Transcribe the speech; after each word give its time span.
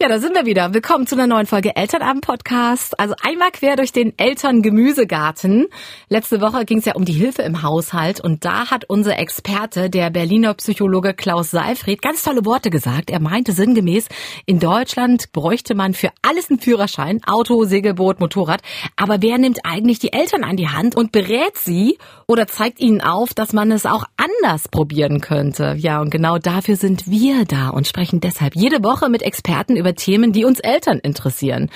Ja, 0.00 0.08
da 0.08 0.18
sind 0.18 0.34
wir 0.34 0.46
wieder. 0.46 0.72
Willkommen 0.72 1.06
zu 1.06 1.16
einer 1.16 1.26
neuen 1.26 1.44
Folge 1.44 1.76
Elternabend-Podcast. 1.76 2.98
Also 2.98 3.14
einmal 3.22 3.50
quer 3.50 3.76
durch 3.76 3.92
den 3.92 4.18
Eltern-Gemüsegarten. 4.18 5.66
Letzte 6.08 6.40
Woche 6.40 6.64
ging 6.64 6.78
es 6.78 6.86
ja 6.86 6.94
um 6.94 7.04
die 7.04 7.12
Hilfe 7.12 7.42
im 7.42 7.62
Haushalt 7.62 8.18
und 8.18 8.42
da 8.42 8.70
hat 8.70 8.86
unser 8.88 9.18
Experte, 9.18 9.90
der 9.90 10.08
Berliner 10.08 10.54
Psychologe 10.54 11.12
Klaus 11.12 11.50
Seifried, 11.50 12.00
ganz 12.00 12.22
tolle 12.22 12.46
Worte 12.46 12.70
gesagt. 12.70 13.10
Er 13.10 13.20
meinte 13.20 13.52
sinngemäß, 13.52 14.08
in 14.46 14.60
Deutschland 14.60 15.30
bräuchte 15.30 15.74
man 15.74 15.92
für 15.92 16.08
alles 16.22 16.48
einen 16.48 16.58
Führerschein, 16.58 17.20
Auto, 17.26 17.64
Segelboot, 17.64 18.18
Motorrad. 18.18 18.62
Aber 18.96 19.20
wer 19.20 19.36
nimmt 19.36 19.60
eigentlich 19.64 19.98
die 19.98 20.14
Eltern 20.14 20.42
an 20.42 20.56
die 20.56 20.68
Hand 20.68 20.96
und 20.96 21.12
berät 21.12 21.58
sie 21.58 21.98
oder 22.26 22.46
zeigt 22.46 22.80
ihnen 22.80 23.02
auf, 23.02 23.34
dass 23.34 23.52
man 23.52 23.70
es 23.70 23.84
auch 23.84 24.06
anders 24.16 24.68
probieren 24.68 25.20
könnte? 25.20 25.74
Ja, 25.76 26.00
und 26.00 26.08
genau 26.10 26.38
dafür 26.38 26.76
sind 26.76 27.10
wir 27.10 27.44
da 27.44 27.68
und 27.68 27.86
sprechen 27.86 28.20
deshalb 28.20 28.56
jede 28.56 28.82
Woche 28.82 29.10
mit 29.10 29.20
Experten 29.20 29.81
über 29.82 29.94
Themen, 29.94 30.32
die 30.32 30.44
uns 30.44 30.60
Eltern 30.60 30.98
interessieren. 30.98 31.68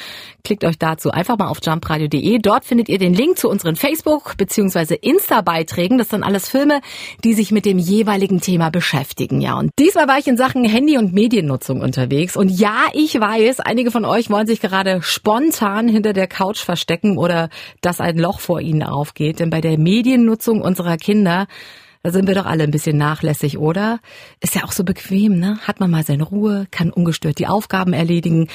Klickt 0.45 0.65
euch 0.65 0.79
dazu 0.79 1.11
einfach 1.11 1.37
mal 1.39 1.49
auf 1.49 1.59
jumpradio.de. 1.63 2.39
Dort 2.39 2.65
findet 2.65 2.89
ihr 2.89 2.99
den 2.99 3.13
Link 3.13 3.39
zu 3.39 3.49
unseren 3.49 3.75
Facebook- 3.77 4.37
bzw. 4.37 4.95
Insta-Beiträgen. 4.95 5.99
Das 5.99 6.11
sind 6.11 6.23
alles 6.23 6.49
Filme, 6.49 6.81
die 7.25 7.35
sich 7.35 7.51
mit 7.51 7.65
dem 7.67 7.79
jeweiligen 7.79 8.41
Thema 8.41 8.71
beschäftigen. 8.71 9.41
Ja, 9.41 9.59
und 9.59 9.71
diesmal 9.79 10.07
war 10.07 10.19
ich 10.19 10.29
in 10.29 10.37
Sachen 10.37 10.65
Handy- 10.65 10.99
und 10.99 11.13
Mediennutzung 11.13 11.81
unterwegs. 11.81 12.37
Und 12.37 12.49
ja, 12.49 12.85
ich 12.93 13.19
weiß, 13.21 13.61
einige 13.61 13.91
von 13.91 14.05
euch 14.05 14.31
wollen 14.31 14.47
sich 14.47 14.61
gerade 14.61 15.03
spontan 15.03 15.89
hinter 15.89 16.13
der 16.13 16.29
Couch 16.29 16.61
verstecken 16.61 17.19
oder 17.19 17.51
dass 17.81 18.01
ein 18.01 18.17
Loch 18.17 18.39
vor 18.39 18.61
ihnen 18.61 18.85
aufgeht. 18.85 19.41
Denn 19.41 19.51
bei 19.51 19.61
der 19.61 19.79
Mediennutzung 19.79 20.63
unserer 20.63 20.97
Kinder 20.97 21.49
da 22.07 22.13
sind 22.13 22.29
wir 22.29 22.37
doch 22.37 22.47
alle 22.47 22.63
ein 22.63 22.71
bisschen 22.71 22.97
nachlässig, 22.97 23.59
oder? 23.59 23.99
Ist 24.39 24.55
ja 24.55 24.63
auch 24.63 24.71
so 24.71 24.85
bequem, 24.85 25.41
ne? 25.41 25.59
Hat 25.63 25.81
man 25.81 25.91
mal 25.91 26.05
seine 26.05 26.23
Ruhe, 26.23 26.69
kann 26.71 26.93
ungestört 26.93 27.41
die 27.41 27.49
Aufgaben 27.49 27.93
erledigen, 27.93 28.47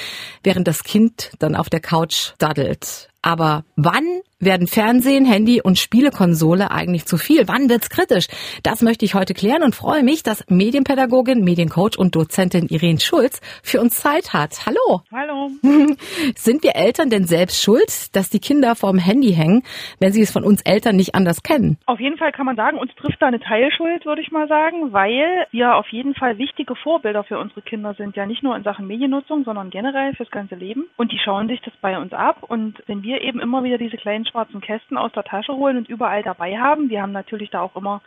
während 0.42 0.66
das 0.66 0.84
Kind 0.84 1.32
dann 1.38 1.54
auf 1.54 1.68
der 1.68 1.80
Couch 1.80 2.32
daddelt. 2.38 3.11
Aber 3.22 3.64
wann 3.76 4.22
werden 4.42 4.66
Fernsehen, 4.66 5.24
Handy 5.24 5.62
und 5.62 5.78
Spielekonsole 5.78 6.70
eigentlich 6.70 7.06
zu 7.06 7.16
viel? 7.16 7.46
Wann 7.46 7.70
wird's 7.70 7.88
kritisch? 7.88 8.26
Das 8.64 8.82
möchte 8.82 9.04
ich 9.04 9.14
heute 9.14 9.34
klären 9.34 9.62
und 9.62 9.74
freue 9.74 10.02
mich, 10.02 10.22
dass 10.22 10.44
Medienpädagogin, 10.50 11.44
Mediencoach 11.44 11.96
und 11.96 12.16
Dozentin 12.16 12.66
Irene 12.66 12.98
Schulz 12.98 13.40
für 13.62 13.80
uns 13.80 13.96
Zeit 13.96 14.32
hat. 14.32 14.66
Hallo. 14.66 15.02
Hallo. 15.12 15.50
Sind 16.34 16.64
wir 16.64 16.74
Eltern 16.74 17.08
denn 17.10 17.24
selbst 17.24 17.62
schuld, 17.62 18.14
dass 18.16 18.30
die 18.30 18.40
Kinder 18.40 18.74
vorm 18.74 18.98
Handy 18.98 19.32
hängen, 19.32 19.62
wenn 20.00 20.12
sie 20.12 20.22
es 20.22 20.32
von 20.32 20.42
uns 20.42 20.62
Eltern 20.62 20.96
nicht 20.96 21.14
anders 21.14 21.42
kennen? 21.42 21.78
Auf 21.86 22.00
jeden 22.00 22.18
Fall 22.18 22.32
kann 22.32 22.46
man 22.46 22.56
sagen, 22.56 22.78
uns 22.78 22.92
trifft 22.96 23.22
da 23.22 23.26
eine 23.26 23.40
Teilschuld, 23.40 24.04
würde 24.04 24.22
ich 24.22 24.32
mal 24.32 24.48
sagen, 24.48 24.92
weil 24.92 25.46
wir 25.52 25.76
auf 25.76 25.86
jeden 25.88 26.14
Fall 26.14 26.38
wichtige 26.38 26.74
Vorbilder 26.74 27.22
für 27.22 27.38
unsere 27.38 27.62
Kinder 27.62 27.94
sind. 27.94 28.16
Ja, 28.16 28.26
nicht 28.26 28.42
nur 28.42 28.56
in 28.56 28.64
Sachen 28.64 28.88
Mediennutzung, 28.88 29.44
sondern 29.44 29.70
generell 29.70 30.14
fürs 30.14 30.30
ganze 30.30 30.56
Leben. 30.56 30.86
Und 30.96 31.12
die 31.12 31.20
schauen 31.24 31.46
sich 31.46 31.60
das 31.60 31.74
bei 31.80 31.96
uns 31.96 32.12
ab. 32.12 32.42
Und 32.42 32.82
wenn 32.86 33.04
wir 33.04 33.11
eben 33.20 33.40
immer 33.40 33.64
wieder 33.64 33.78
diese 33.78 33.96
kleinen 33.96 34.26
schwarzen 34.26 34.60
Kästen 34.60 34.96
aus 34.96 35.12
der 35.12 35.24
Tasche 35.24 35.52
holen 35.52 35.76
und 35.76 35.88
überall 35.88 36.22
dabei 36.22 36.58
haben. 36.58 36.90
Wir 36.90 37.02
haben 37.02 37.12
natürlich 37.12 37.50
da 37.50 37.60
auch 37.60 37.76
immer, 37.76 38.00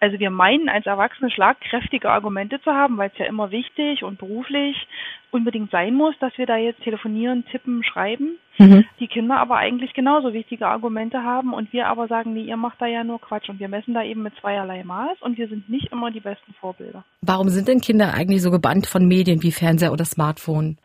also 0.00 0.18
wir 0.18 0.30
meinen 0.30 0.68
als 0.68 0.86
Erwachsene 0.86 1.30
schlagkräftige 1.30 2.10
Argumente 2.10 2.60
zu 2.60 2.72
haben, 2.72 2.98
weil 2.98 3.10
es 3.10 3.18
ja 3.18 3.26
immer 3.26 3.50
wichtig 3.50 4.02
und 4.02 4.18
beruflich 4.18 4.76
unbedingt 5.30 5.70
sein 5.70 5.94
muss, 5.94 6.14
dass 6.20 6.36
wir 6.38 6.46
da 6.46 6.56
jetzt 6.56 6.82
telefonieren, 6.82 7.44
tippen, 7.50 7.82
schreiben. 7.82 8.38
Mhm. 8.58 8.84
Die 9.00 9.08
Kinder 9.08 9.38
aber 9.38 9.56
eigentlich 9.56 9.92
genauso 9.92 10.32
wichtige 10.32 10.66
Argumente 10.66 11.22
haben 11.22 11.52
und 11.52 11.72
wir 11.72 11.88
aber 11.88 12.06
sagen, 12.06 12.34
nee, 12.34 12.44
ihr 12.44 12.56
macht 12.56 12.80
da 12.80 12.86
ja 12.86 13.02
nur 13.02 13.20
Quatsch 13.20 13.48
und 13.48 13.58
wir 13.58 13.68
messen 13.68 13.94
da 13.94 14.04
eben 14.04 14.22
mit 14.22 14.34
zweierlei 14.40 14.84
Maß 14.84 15.20
und 15.22 15.38
wir 15.38 15.48
sind 15.48 15.68
nicht 15.68 15.90
immer 15.90 16.12
die 16.12 16.20
besten 16.20 16.54
Vorbilder. 16.60 17.04
Warum 17.20 17.48
sind 17.48 17.66
denn 17.66 17.80
Kinder 17.80 18.14
eigentlich 18.14 18.42
so 18.42 18.52
gebannt 18.52 18.86
von 18.86 19.08
Medien 19.08 19.42
wie 19.42 19.50
Fernseher 19.50 19.92
oder 19.92 20.04
Smartphone? 20.04 20.76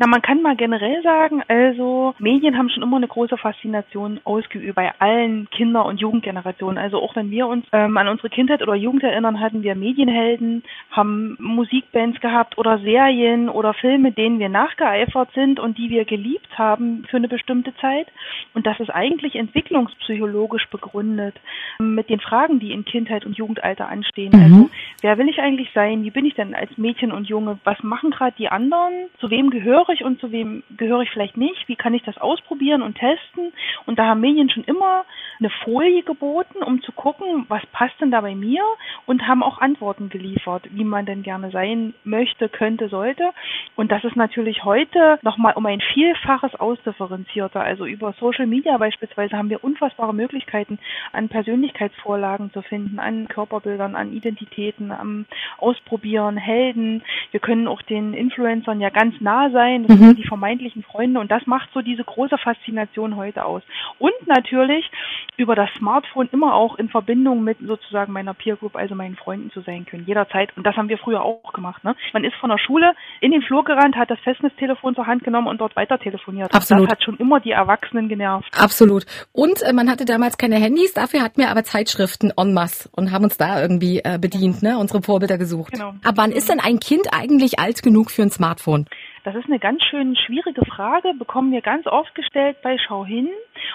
Na, 0.00 0.06
man 0.06 0.22
kann 0.22 0.42
mal 0.42 0.54
generell 0.54 1.02
sagen, 1.02 1.42
also 1.48 2.14
Medien 2.20 2.56
haben 2.56 2.70
schon 2.70 2.84
immer 2.84 2.98
eine 2.98 3.08
große 3.08 3.36
Faszination 3.36 4.20
ausgeübt 4.22 4.76
bei 4.76 4.92
allen 5.00 5.50
Kinder- 5.50 5.84
und 5.86 6.00
Jugendgenerationen. 6.00 6.78
Also 6.78 7.02
auch 7.02 7.16
wenn 7.16 7.32
wir 7.32 7.48
uns 7.48 7.66
ähm, 7.72 7.96
an 7.96 8.06
unsere 8.06 8.30
Kindheit 8.30 8.62
oder 8.62 8.76
Jugend 8.76 9.02
erinnern, 9.02 9.40
hatten 9.40 9.64
wir 9.64 9.74
Medienhelden, 9.74 10.62
haben 10.92 11.36
Musikbands 11.40 12.20
gehabt 12.20 12.58
oder 12.58 12.78
Serien 12.78 13.48
oder 13.48 13.74
Filme, 13.74 14.12
denen 14.12 14.38
wir 14.38 14.48
nachgeeifert 14.48 15.30
sind 15.34 15.58
und 15.58 15.78
die 15.78 15.90
wir 15.90 16.04
geliebt 16.04 16.56
haben 16.56 17.04
für 17.10 17.16
eine 17.16 17.26
bestimmte 17.26 17.74
Zeit. 17.80 18.06
Und 18.54 18.68
das 18.68 18.78
ist 18.78 18.90
eigentlich 18.90 19.34
entwicklungspsychologisch 19.34 20.68
begründet 20.68 21.34
mit 21.80 22.08
den 22.08 22.20
Fragen, 22.20 22.60
die 22.60 22.70
in 22.70 22.84
Kindheit 22.84 23.26
und 23.26 23.36
Jugendalter 23.36 23.88
anstehen. 23.88 24.30
Mhm. 24.32 24.42
Also 24.42 24.70
wer 25.02 25.18
will 25.18 25.28
ich 25.28 25.40
eigentlich 25.40 25.70
sein? 25.74 26.04
Wie 26.04 26.10
bin 26.10 26.24
ich 26.24 26.34
denn 26.34 26.54
als 26.54 26.78
Mädchen 26.78 27.10
und 27.10 27.28
Junge? 27.28 27.58
Was 27.64 27.82
machen 27.82 28.12
gerade 28.12 28.36
die 28.38 28.48
anderen? 28.48 28.92
Zu 29.18 29.30
wem 29.30 29.50
gehöre 29.50 29.87
gehöre 29.88 29.94
ich 29.94 30.04
und 30.04 30.20
zu 30.20 30.32
wem 30.32 30.62
gehöre 30.76 31.02
ich 31.02 31.10
vielleicht 31.10 31.36
nicht, 31.36 31.68
wie 31.68 31.76
kann 31.76 31.94
ich 31.94 32.02
das 32.02 32.18
ausprobieren 32.18 32.82
und 32.82 32.98
testen. 32.98 33.52
Und 33.86 33.98
da 33.98 34.06
haben 34.06 34.20
Medien 34.20 34.50
schon 34.50 34.64
immer 34.64 35.04
eine 35.38 35.50
Folie 35.64 36.02
geboten, 36.02 36.62
um 36.62 36.82
zu 36.82 36.92
gucken, 36.92 37.46
was 37.48 37.64
passt 37.72 38.00
denn 38.00 38.10
da 38.10 38.20
bei 38.20 38.34
mir 38.34 38.62
und 39.06 39.26
haben 39.26 39.42
auch 39.42 39.58
Antworten 39.58 40.10
geliefert, 40.10 40.64
wie 40.70 40.84
man 40.84 41.06
denn 41.06 41.22
gerne 41.22 41.50
sein 41.50 41.94
möchte, 42.04 42.48
könnte, 42.48 42.88
sollte. 42.88 43.30
Und 43.76 43.90
das 43.90 44.04
ist 44.04 44.16
natürlich 44.16 44.64
heute 44.64 45.18
nochmal 45.22 45.54
um 45.54 45.64
ein 45.66 45.80
Vielfaches 45.80 46.54
ausdifferenzierter. 46.54 47.60
Also 47.60 47.86
über 47.86 48.12
Social 48.20 48.46
Media 48.46 48.76
beispielsweise 48.76 49.36
haben 49.36 49.50
wir 49.50 49.64
unfassbare 49.64 50.12
Möglichkeiten, 50.12 50.78
an 51.12 51.28
Persönlichkeitsvorlagen 51.28 52.52
zu 52.52 52.62
finden, 52.62 52.98
an 52.98 53.28
Körperbildern, 53.28 53.94
an 53.94 54.12
Identitäten, 54.12 54.92
am 54.92 55.26
Ausprobieren, 55.58 56.36
Helden. 56.36 57.02
Wir 57.30 57.40
können 57.40 57.68
auch 57.68 57.82
den 57.82 58.12
Influencern 58.12 58.80
ja 58.80 58.90
ganz 58.90 59.20
nah 59.20 59.50
sein 59.50 59.77
sein, 59.78 59.86
das 59.86 59.98
mhm. 59.98 60.04
sind 60.04 60.18
die 60.18 60.26
vermeintlichen 60.26 60.82
Freunde 60.82 61.20
und 61.20 61.30
das 61.30 61.46
macht 61.46 61.68
so 61.72 61.80
diese 61.80 62.04
große 62.04 62.38
Faszination 62.38 63.16
heute 63.16 63.44
aus. 63.44 63.62
Und 63.98 64.12
natürlich 64.26 64.90
über 65.36 65.54
das 65.54 65.70
Smartphone 65.78 66.28
immer 66.32 66.54
auch 66.54 66.78
in 66.78 66.88
Verbindung 66.88 67.44
mit 67.44 67.58
sozusagen 67.60 68.12
meiner 68.12 68.34
Peer 68.34 68.56
Group, 68.56 68.76
also 68.76 68.94
meinen 68.94 69.16
Freunden 69.16 69.50
zu 69.50 69.60
sein 69.60 69.86
können, 69.86 70.04
jederzeit. 70.06 70.50
Und 70.56 70.64
das 70.64 70.76
haben 70.76 70.88
wir 70.88 70.98
früher 70.98 71.22
auch 71.22 71.52
gemacht. 71.52 71.84
Ne? 71.84 71.94
Man 72.12 72.24
ist 72.24 72.34
von 72.36 72.50
der 72.50 72.58
Schule 72.58 72.92
in 73.20 73.30
den 73.30 73.42
Flur 73.42 73.64
gerannt, 73.64 73.96
hat 73.96 74.10
das 74.10 74.18
Festnetztelefon 74.20 74.94
zur 74.94 75.06
Hand 75.06 75.24
genommen 75.24 75.46
und 75.46 75.60
dort 75.60 75.76
weiter 75.76 75.98
telefoniert. 75.98 76.54
Absolut. 76.54 76.86
Das 76.86 76.92
hat 76.92 77.04
schon 77.04 77.16
immer 77.18 77.40
die 77.40 77.52
Erwachsenen 77.52 78.08
genervt. 78.08 78.48
Absolut. 78.58 79.06
Und 79.32 79.62
äh, 79.62 79.72
man 79.72 79.90
hatte 79.90 80.04
damals 80.04 80.38
keine 80.38 80.56
Handys, 80.56 80.94
dafür 80.94 81.22
hatten 81.22 81.40
wir 81.40 81.50
aber 81.50 81.64
Zeitschriften 81.64 82.32
en 82.36 82.52
masse 82.52 82.88
und 82.92 83.12
haben 83.12 83.24
uns 83.24 83.36
da 83.36 83.60
irgendwie 83.60 84.00
äh, 84.04 84.18
bedient, 84.20 84.62
ne? 84.62 84.78
unsere 84.78 85.02
Vorbilder 85.02 85.38
gesucht. 85.38 85.72
Genau. 85.72 85.94
Aber 86.04 86.16
wann 86.16 86.32
ist 86.32 86.48
denn 86.48 86.60
ein 86.60 86.80
Kind 86.80 87.08
eigentlich 87.12 87.58
alt 87.58 87.82
genug 87.82 88.10
für 88.10 88.22
ein 88.22 88.30
Smartphone? 88.30 88.86
Das 89.28 89.36
ist 89.36 89.44
eine 89.44 89.58
ganz 89.58 89.82
schön 89.82 90.16
schwierige 90.16 90.64
Frage, 90.64 91.12
bekommen 91.12 91.52
wir 91.52 91.60
ganz 91.60 91.86
oft 91.86 92.14
gestellt 92.14 92.56
bei 92.62 92.78
Schau 92.78 93.04
hin. 93.04 93.28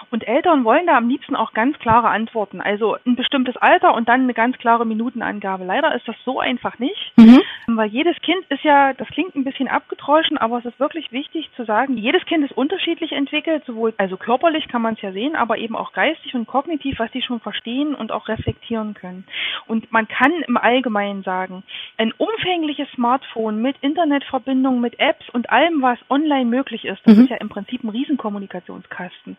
Und 0.09 0.27
Eltern 0.27 0.63
wollen 0.63 0.87
da 0.87 0.97
am 0.97 1.07
liebsten 1.07 1.35
auch 1.35 1.53
ganz 1.53 1.77
klare 1.77 2.09
Antworten. 2.09 2.59
Also 2.59 2.97
ein 3.05 3.15
bestimmtes 3.15 3.55
Alter 3.57 3.93
und 3.93 4.09
dann 4.09 4.21
eine 4.21 4.33
ganz 4.33 4.57
klare 4.57 4.83
Minutenangabe. 4.83 5.63
Leider 5.63 5.93
ist 5.93 6.07
das 6.07 6.15
so 6.25 6.39
einfach 6.39 6.79
nicht, 6.79 7.13
mhm. 7.17 7.39
weil 7.67 7.89
jedes 7.89 8.19
Kind 8.21 8.43
ist 8.49 8.63
ja, 8.63 8.93
das 8.93 9.07
klingt 9.09 9.35
ein 9.35 9.43
bisschen 9.43 9.67
abgetroschen, 9.67 10.39
aber 10.39 10.57
es 10.57 10.65
ist 10.65 10.79
wirklich 10.79 11.11
wichtig 11.11 11.51
zu 11.55 11.65
sagen, 11.65 11.97
jedes 11.97 12.25
Kind 12.25 12.43
ist 12.43 12.57
unterschiedlich 12.57 13.11
entwickelt, 13.11 13.63
sowohl 13.67 13.93
also 13.97 14.17
körperlich 14.17 14.67
kann 14.69 14.81
man 14.81 14.95
es 14.95 15.01
ja 15.01 15.11
sehen, 15.11 15.35
aber 15.35 15.59
eben 15.59 15.75
auch 15.75 15.93
geistig 15.93 16.33
und 16.33 16.47
kognitiv, 16.47 16.97
was 16.97 17.11
sie 17.11 17.21
schon 17.21 17.41
verstehen 17.41 17.93
und 17.93 18.11
auch 18.11 18.27
reflektieren 18.27 18.95
können. 18.95 19.25
Und 19.67 19.91
man 19.91 20.07
kann 20.07 20.31
im 20.47 20.57
Allgemeinen 20.57 21.21
sagen, 21.21 21.61
ein 21.97 22.11
umfängliches 22.17 22.89
Smartphone 22.95 23.61
mit 23.61 23.75
Internetverbindung, 23.81 24.81
mit 24.81 24.99
Apps 24.99 25.29
und 25.29 25.42
allem, 25.49 25.81
was 25.81 25.99
online 26.09 26.45
möglich 26.45 26.85
ist, 26.85 27.01
das 27.05 27.15
mhm. 27.15 27.23
ist 27.23 27.29
ja 27.29 27.37
im 27.37 27.49
Prinzip 27.49 27.83
ein 27.83 27.89
Riesenkommunikationskasten 27.89 29.37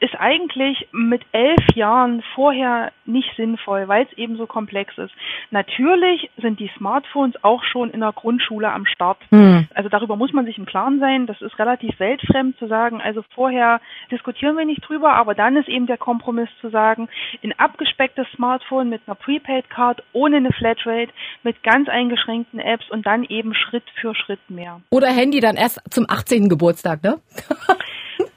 ist 0.00 0.18
eigentlich 0.18 0.86
mit 0.92 1.22
elf 1.32 1.64
Jahren 1.74 2.22
vorher 2.34 2.92
nicht 3.04 3.30
sinnvoll, 3.36 3.88
weil 3.88 4.06
es 4.10 4.18
eben 4.18 4.36
so 4.36 4.46
komplex 4.46 4.96
ist. 4.98 5.12
Natürlich 5.50 6.30
sind 6.40 6.60
die 6.60 6.70
Smartphones 6.76 7.34
auch 7.42 7.62
schon 7.64 7.90
in 7.90 8.00
der 8.00 8.12
Grundschule 8.12 8.70
am 8.70 8.86
Start. 8.86 9.18
Mhm. 9.30 9.68
Also 9.74 9.88
darüber 9.88 10.16
muss 10.16 10.32
man 10.32 10.44
sich 10.44 10.58
im 10.58 10.66
Klaren 10.66 11.00
sein. 11.00 11.26
Das 11.26 11.40
ist 11.40 11.58
relativ 11.58 11.98
weltfremd 11.98 12.58
zu 12.58 12.66
sagen. 12.68 13.00
Also 13.00 13.22
vorher 13.34 13.80
diskutieren 14.10 14.56
wir 14.56 14.64
nicht 14.64 14.86
drüber, 14.88 15.14
aber 15.14 15.34
dann 15.34 15.56
ist 15.56 15.68
eben 15.68 15.86
der 15.86 15.98
Kompromiss 15.98 16.48
zu 16.60 16.70
sagen, 16.70 17.08
ein 17.42 17.54
abgespecktes 17.58 18.26
Smartphone 18.34 18.88
mit 18.88 19.02
einer 19.06 19.14
Prepaid-Card 19.14 20.02
ohne 20.12 20.36
eine 20.36 20.52
Flatrate, 20.52 21.12
mit 21.42 21.62
ganz 21.62 21.88
eingeschränkten 21.88 22.60
Apps 22.60 22.90
und 22.90 23.06
dann 23.06 23.24
eben 23.24 23.54
Schritt 23.54 23.84
für 24.00 24.14
Schritt 24.14 24.40
mehr. 24.48 24.80
Oder 24.90 25.08
Handy 25.08 25.31
dann 25.40 25.56
erst 25.56 25.80
zum 25.90 26.06
18. 26.08 26.48
Geburtstag, 26.48 27.02
ne? 27.02 27.20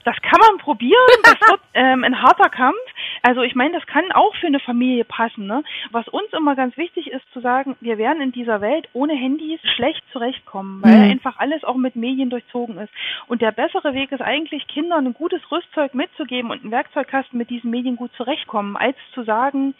Das 0.06 0.15
kann 0.21 0.39
man 0.39 0.59
probieren. 0.59 0.94
Das 1.24 1.50
wird 1.50 1.62
ähm, 1.74 2.03
ein 2.03 2.21
harter 2.21 2.50
Kampf. 2.50 2.77
Also 3.24 3.42
ich 3.42 3.56
meine, 3.56 3.74
das 3.74 3.88
kann 3.88 4.12
auch 4.12 4.36
für 4.36 4.45
eine 4.45 4.59
Familie 4.59 5.03
passen. 5.03 5.47
Ne? 5.47 5.63
Was 5.92 6.07
uns 6.07 6.31
immer 6.31 6.56
ganz 6.56 6.77
wichtig 6.77 7.12
ist 7.12 7.24
zu 7.33 7.42
sagen, 7.42 7.75
wir 7.81 7.97
werden 7.97 8.21
in 8.21 8.31
dieser 8.31 8.62
Welt 8.62 8.88
ohne 8.94 9.13
Handys 9.15 9.59
schlecht 9.75 10.03
zurechtkommen, 10.12 10.83
weil 10.83 10.95
mhm. 10.95 11.12
einfach 11.12 11.39
alles 11.39 11.63
auch 11.63 11.75
mit 11.75 11.95
Medien 11.95 12.30
durchzogen 12.30 12.77
ist. 12.77 12.94
Und 13.25 13.42
der 13.42 13.51
bessere 13.51 13.95
Weg 13.95 14.12
ist 14.12 14.21
eigentlich, 14.21 14.68
Kindern 14.68 15.07
ein 15.07 15.13
gutes 15.15 15.42
Rüstzeug 15.51 15.95
mitzugeben 15.95 16.51
und 16.51 16.62
einen 16.62 16.71
Werkzeugkasten 16.71 17.39
mit 17.39 17.50
diesen 17.50 17.71
Medien 17.71 17.95
gut 17.95 18.12
zurechtkommen, 18.15 18.77
als 18.77 18.97
zu 19.15 19.24
sagen, 19.24 19.74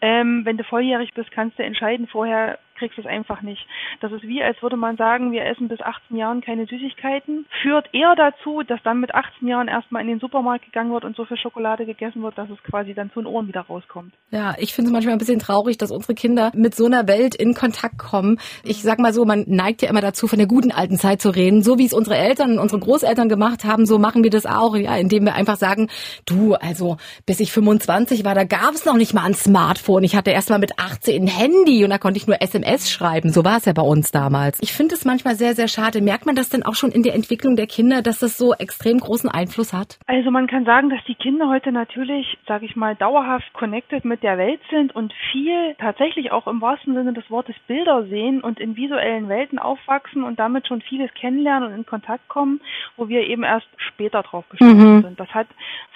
ähm, 0.00 0.44
wenn 0.44 0.56
du 0.56 0.64
volljährig 0.64 1.14
bist, 1.14 1.30
kannst 1.30 1.56
du 1.56 1.62
entscheiden 1.62 2.08
vorher, 2.08 2.58
kriegst 2.78 2.98
es 2.98 3.06
einfach 3.06 3.42
nicht. 3.42 3.66
Das 4.00 4.12
ist 4.12 4.22
wie, 4.22 4.42
als 4.42 4.60
würde 4.62 4.76
man 4.76 4.96
sagen, 4.96 5.32
wir 5.32 5.44
essen 5.44 5.68
bis 5.68 5.80
18 5.80 6.16
Jahren 6.16 6.40
keine 6.40 6.66
Süßigkeiten. 6.66 7.46
Führt 7.62 7.92
eher 7.92 8.14
dazu, 8.16 8.62
dass 8.62 8.82
dann 8.82 9.00
mit 9.00 9.14
18 9.14 9.46
Jahren 9.46 9.68
erstmal 9.68 10.02
in 10.02 10.08
den 10.08 10.20
Supermarkt 10.20 10.64
gegangen 10.64 10.92
wird 10.92 11.04
und 11.04 11.16
so 11.16 11.24
viel 11.24 11.36
Schokolade 11.36 11.86
gegessen 11.86 12.22
wird, 12.22 12.38
dass 12.38 12.48
es 12.50 12.62
quasi 12.62 12.94
dann 12.94 13.10
zu 13.12 13.20
den 13.20 13.26
Ohren 13.26 13.48
wieder 13.48 13.62
rauskommt. 13.62 14.14
Ja, 14.30 14.54
ich 14.58 14.74
finde 14.74 14.88
es 14.88 14.92
manchmal 14.92 15.14
ein 15.14 15.18
bisschen 15.18 15.38
traurig, 15.38 15.78
dass 15.78 15.90
unsere 15.90 16.14
Kinder 16.14 16.52
mit 16.54 16.74
so 16.74 16.86
einer 16.86 17.06
Welt 17.08 17.34
in 17.34 17.54
Kontakt 17.54 17.98
kommen. 17.98 18.38
Ich 18.64 18.82
sag 18.82 18.98
mal 18.98 19.12
so, 19.12 19.24
man 19.24 19.44
neigt 19.46 19.82
ja 19.82 19.90
immer 19.90 20.00
dazu, 20.00 20.26
von 20.26 20.38
der 20.38 20.48
guten 20.48 20.72
alten 20.72 20.96
Zeit 20.96 21.20
zu 21.20 21.30
reden. 21.30 21.62
So 21.62 21.78
wie 21.78 21.86
es 21.86 21.92
unsere 21.92 22.16
Eltern 22.16 22.52
und 22.52 22.58
unsere 22.58 22.80
Großeltern 22.80 23.28
gemacht 23.28 23.64
haben, 23.64 23.86
so 23.86 23.98
machen 23.98 24.22
wir 24.22 24.30
das 24.30 24.46
auch, 24.46 24.76
ja, 24.76 24.96
indem 24.96 25.24
wir 25.24 25.34
einfach 25.34 25.56
sagen, 25.56 25.88
du, 26.26 26.54
also 26.54 26.96
bis 27.26 27.40
ich 27.40 27.52
25 27.52 28.24
war, 28.24 28.34
da 28.34 28.44
gab 28.44 28.72
es 28.74 28.84
noch 28.84 28.96
nicht 28.96 29.14
mal 29.14 29.24
ein 29.24 29.34
Smartphone. 29.34 30.04
Ich 30.04 30.16
hatte 30.16 30.30
erst 30.30 30.50
mal 30.50 30.58
mit 30.58 30.78
18 30.78 31.22
ein 31.22 31.26
Handy 31.26 31.84
und 31.84 31.90
da 31.90 31.98
konnte 31.98 32.18
ich 32.18 32.26
nur 32.26 32.40
SMS 32.40 32.67
schreiben. 32.76 33.30
So 33.30 33.44
war 33.44 33.56
es 33.56 33.64
ja 33.64 33.72
bei 33.72 33.82
uns 33.82 34.10
damals. 34.10 34.58
Ich 34.62 34.72
finde 34.72 34.94
es 34.94 35.04
manchmal 35.04 35.34
sehr, 35.34 35.54
sehr 35.54 35.68
schade. 35.68 36.00
Merkt 36.00 36.26
man 36.26 36.36
das 36.36 36.48
denn 36.48 36.62
auch 36.62 36.74
schon 36.74 36.90
in 36.90 37.02
der 37.02 37.14
Entwicklung 37.14 37.56
der 37.56 37.66
Kinder, 37.66 38.02
dass 38.02 38.18
das 38.18 38.36
so 38.36 38.54
extrem 38.54 38.98
großen 38.98 39.30
Einfluss 39.30 39.72
hat? 39.72 39.98
Also 40.06 40.30
man 40.30 40.46
kann 40.46 40.64
sagen, 40.64 40.90
dass 40.90 41.02
die 41.06 41.14
Kinder 41.14 41.48
heute 41.48 41.72
natürlich, 41.72 42.38
sage 42.46 42.66
ich 42.66 42.76
mal, 42.76 42.94
dauerhaft 42.94 43.52
connected 43.54 44.04
mit 44.04 44.22
der 44.22 44.38
Welt 44.38 44.60
sind 44.70 44.94
und 44.94 45.12
viel 45.32 45.74
tatsächlich 45.78 46.32
auch 46.32 46.46
im 46.46 46.60
wahrsten 46.60 46.94
Sinne 46.94 47.12
des 47.12 47.30
Wortes 47.30 47.56
Bilder 47.66 48.04
sehen 48.04 48.40
und 48.40 48.60
in 48.60 48.76
visuellen 48.76 49.28
Welten 49.28 49.58
aufwachsen 49.58 50.22
und 50.22 50.38
damit 50.38 50.66
schon 50.66 50.82
vieles 50.82 51.12
kennenlernen 51.14 51.70
und 51.70 51.74
in 51.74 51.86
Kontakt 51.86 52.28
kommen, 52.28 52.60
wo 52.96 53.08
wir 53.08 53.26
eben 53.26 53.42
erst 53.42 53.66
später 53.76 54.22
drauf 54.22 54.44
gestoßen 54.50 54.96
mhm. 54.96 55.02
sind. 55.02 55.20
Das 55.20 55.28
hat 55.30 55.46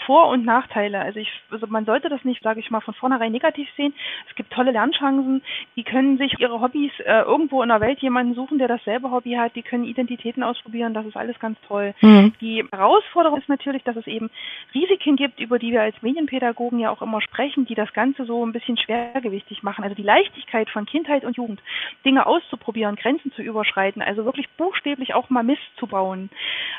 Vor- 0.07 0.29
und 0.29 0.45
Nachteile. 0.45 1.01
Also 1.01 1.21
ich, 1.21 1.29
also 1.51 1.67
man 1.67 1.85
sollte 1.85 2.09
das 2.09 2.25
nicht, 2.25 2.43
sage 2.43 2.61
ich 2.61 2.71
mal, 2.71 2.81
von 2.81 2.95
vornherein 2.95 3.33
negativ 3.33 3.69
sehen. 3.77 3.95
Es 4.29 4.35
gibt 4.35 4.53
tolle 4.53 4.73
Lernchancen. 4.73 5.43
Die 5.77 5.85
können 5.85 6.19
sich 6.19 6.39
ihre 6.39 6.61
Hobbys 6.63 6.93
äh, 7.01 7.23
irgendwo 7.23 7.63
in 7.63 7.69
der 7.69 7.81
Welt 7.81 8.01
jemanden 8.01 8.35
suchen, 8.35 8.59
der 8.59 8.69
dasselbe 8.69 9.11
Hobby 9.11 9.33
hat. 9.33 9.55
Die 9.55 9.63
können 9.63 9.85
Identitäten 9.85 10.43
ausprobieren. 10.43 10.95
Das 10.95 11.05
ist 11.05 11.17
alles 11.17 11.39
ganz 11.39 11.59
toll. 11.69 11.95
Mhm. 12.01 12.33
Die 12.41 12.65
Herausforderung 12.73 13.39
ist 13.39 13.49
natürlich, 13.49 13.83
dass 13.83 13.97
es 13.97 14.07
eben 14.07 14.31
Risiken 14.75 15.17
gibt, 15.17 15.41
über 15.41 15.59
die 15.59 15.73
wir 15.73 15.83
als 15.83 16.01
Medienpädagogen 16.03 16.79
ja 16.79 16.91
auch 16.91 17.03
immer 17.03 17.21
sprechen, 17.21 17.67
die 17.67 17.75
das 17.75 17.93
Ganze 17.93 18.25
so 18.25 18.45
ein 18.45 18.53
bisschen 18.53 18.77
schwergewichtig 18.77 19.63
machen. 19.63 19.85
Also 19.85 19.95
die 19.95 20.03
Leichtigkeit 20.03 20.71
von 20.71 20.87
Kindheit 20.87 21.25
und 21.25 21.37
Jugend, 21.37 21.61
Dinge 22.05 22.27
auszuprobieren, 22.27 22.97
Grenzen 22.97 23.33
zu 23.33 23.43
überschreiten, 23.43 24.01
also 24.01 24.25
wirklich 24.25 24.49
buchstäblich 24.57 25.15
auch 25.15 25.29
mal 25.31 25.43
Mist 25.43 25.63
zu 25.77 25.87
bauen, 25.87 26.31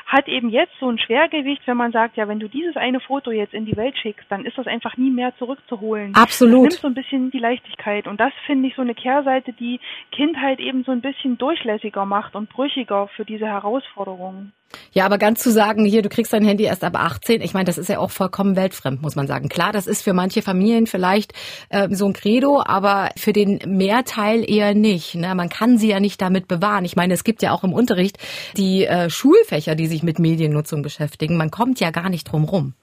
hat 0.06 0.28
eben 0.28 0.48
jetzt 0.48 0.72
so 0.80 0.88
ein 0.88 0.98
Schwergewicht, 0.98 1.62
wenn 1.66 1.76
man 1.76 1.92
sagt, 1.92 2.16
ja, 2.16 2.28
wenn 2.28 2.40
du 2.40 2.48
dieses 2.48 2.76
eine 2.76 3.00
Foto 3.00 3.30
jetzt 3.30 3.54
in 3.54 3.66
die 3.66 3.76
Welt 3.76 3.96
schickst, 3.98 4.26
dann 4.30 4.44
ist 4.44 4.58
das 4.58 4.66
einfach 4.66 4.96
nie 4.96 5.10
mehr 5.10 5.36
zurückzuholen. 5.38 6.14
Absolut. 6.14 6.66
Das 6.66 6.74
nimmt 6.74 6.82
so 6.82 6.88
ein 6.88 6.94
bisschen 6.94 7.30
die 7.30 7.38
Leichtigkeit 7.38 8.06
und 8.06 8.18
das 8.18 8.32
finde 8.46 8.68
ich 8.68 8.74
so 8.74 8.82
eine 8.82 8.94
Kehrseite, 8.94 9.52
die 9.52 9.73
Kindheit 10.12 10.60
eben 10.60 10.84
so 10.84 10.92
ein 10.92 11.00
bisschen 11.00 11.38
durchlässiger 11.38 12.04
macht 12.04 12.34
und 12.34 12.48
brüchiger 12.50 13.08
für 13.16 13.24
diese 13.24 13.46
Herausforderungen. 13.46 14.52
Ja, 14.92 15.06
aber 15.06 15.18
ganz 15.18 15.42
zu 15.42 15.50
sagen, 15.50 15.84
hier, 15.84 16.02
du 16.02 16.08
kriegst 16.08 16.32
dein 16.32 16.44
Handy 16.44 16.64
erst 16.64 16.84
ab 16.84 16.94
18, 16.96 17.40
ich 17.42 17.54
meine, 17.54 17.66
das 17.66 17.78
ist 17.78 17.88
ja 17.88 17.98
auch 17.98 18.10
vollkommen 18.10 18.56
weltfremd, 18.56 19.02
muss 19.02 19.16
man 19.16 19.26
sagen. 19.26 19.48
Klar, 19.48 19.72
das 19.72 19.86
ist 19.86 20.02
für 20.02 20.12
manche 20.12 20.42
Familien 20.42 20.86
vielleicht 20.86 21.32
äh, 21.70 21.88
so 21.90 22.06
ein 22.06 22.12
Credo, 22.12 22.62
aber 22.64 23.10
für 23.16 23.32
den 23.32 23.60
Mehrteil 23.66 24.48
eher 24.48 24.74
nicht. 24.74 25.14
Ne? 25.14 25.34
Man 25.34 25.48
kann 25.48 25.78
sie 25.78 25.90
ja 25.90 26.00
nicht 26.00 26.20
damit 26.20 26.48
bewahren. 26.48 26.84
Ich 26.84 26.96
meine, 26.96 27.14
es 27.14 27.24
gibt 27.24 27.42
ja 27.42 27.52
auch 27.52 27.64
im 27.64 27.72
Unterricht 27.72 28.18
die 28.56 28.84
äh, 28.84 29.10
Schulfächer, 29.10 29.74
die 29.74 29.86
sich 29.86 30.02
mit 30.02 30.18
Mediennutzung 30.18 30.82
beschäftigen. 30.82 31.36
Man 31.36 31.50
kommt 31.50 31.80
ja 31.80 31.90
gar 31.90 32.08
nicht 32.08 32.30
drum 32.30 32.44
rum. 32.44 32.74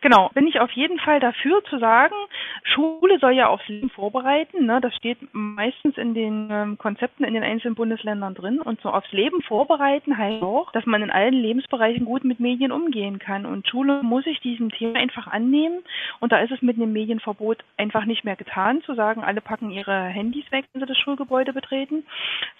Genau, 0.00 0.30
bin 0.34 0.46
ich 0.46 0.60
auf 0.60 0.70
jeden 0.72 0.98
Fall 1.00 1.20
dafür 1.20 1.62
zu 1.68 1.78
sagen, 1.78 2.14
Schule 2.64 3.18
soll 3.18 3.32
ja 3.32 3.48
aufs 3.48 3.66
Leben 3.68 3.90
vorbereiten. 3.90 4.66
Ne? 4.66 4.80
Das 4.80 4.94
steht 4.94 5.18
meistens 5.32 5.96
in 5.96 6.14
den 6.14 6.48
ähm, 6.50 6.78
Konzepten 6.78 7.24
in 7.24 7.34
den 7.34 7.42
einzelnen 7.42 7.74
Bundesländern 7.74 8.34
drin. 8.34 8.60
Und 8.60 8.80
so 8.80 8.90
aufs 8.90 9.10
Leben 9.12 9.42
vorbereiten 9.42 10.16
heißt 10.16 10.42
auch, 10.42 10.72
dass 10.72 10.86
man 10.86 11.02
in 11.02 11.10
allen 11.10 11.34
Lebensbereichen 11.34 12.04
gut 12.04 12.24
mit 12.24 12.40
Medien 12.40 12.72
umgehen 12.72 13.18
kann. 13.18 13.46
Und 13.46 13.68
Schule 13.68 14.02
muss 14.02 14.24
sich 14.24 14.40
diesem 14.40 14.70
Thema 14.70 14.98
einfach 14.98 15.26
annehmen. 15.26 15.80
Und 16.20 16.32
da 16.32 16.38
ist 16.38 16.52
es 16.52 16.62
mit 16.62 16.76
einem 16.76 16.92
Medienverbot 16.92 17.64
einfach 17.76 18.04
nicht 18.04 18.24
mehr 18.24 18.36
getan, 18.36 18.82
zu 18.82 18.94
sagen, 18.94 19.24
alle 19.24 19.40
packen 19.40 19.70
ihre 19.70 20.04
Handys 20.04 20.50
weg, 20.50 20.66
wenn 20.72 20.80
sie 20.80 20.86
das 20.86 20.98
Schulgebäude 20.98 21.52
betreten, 21.52 22.04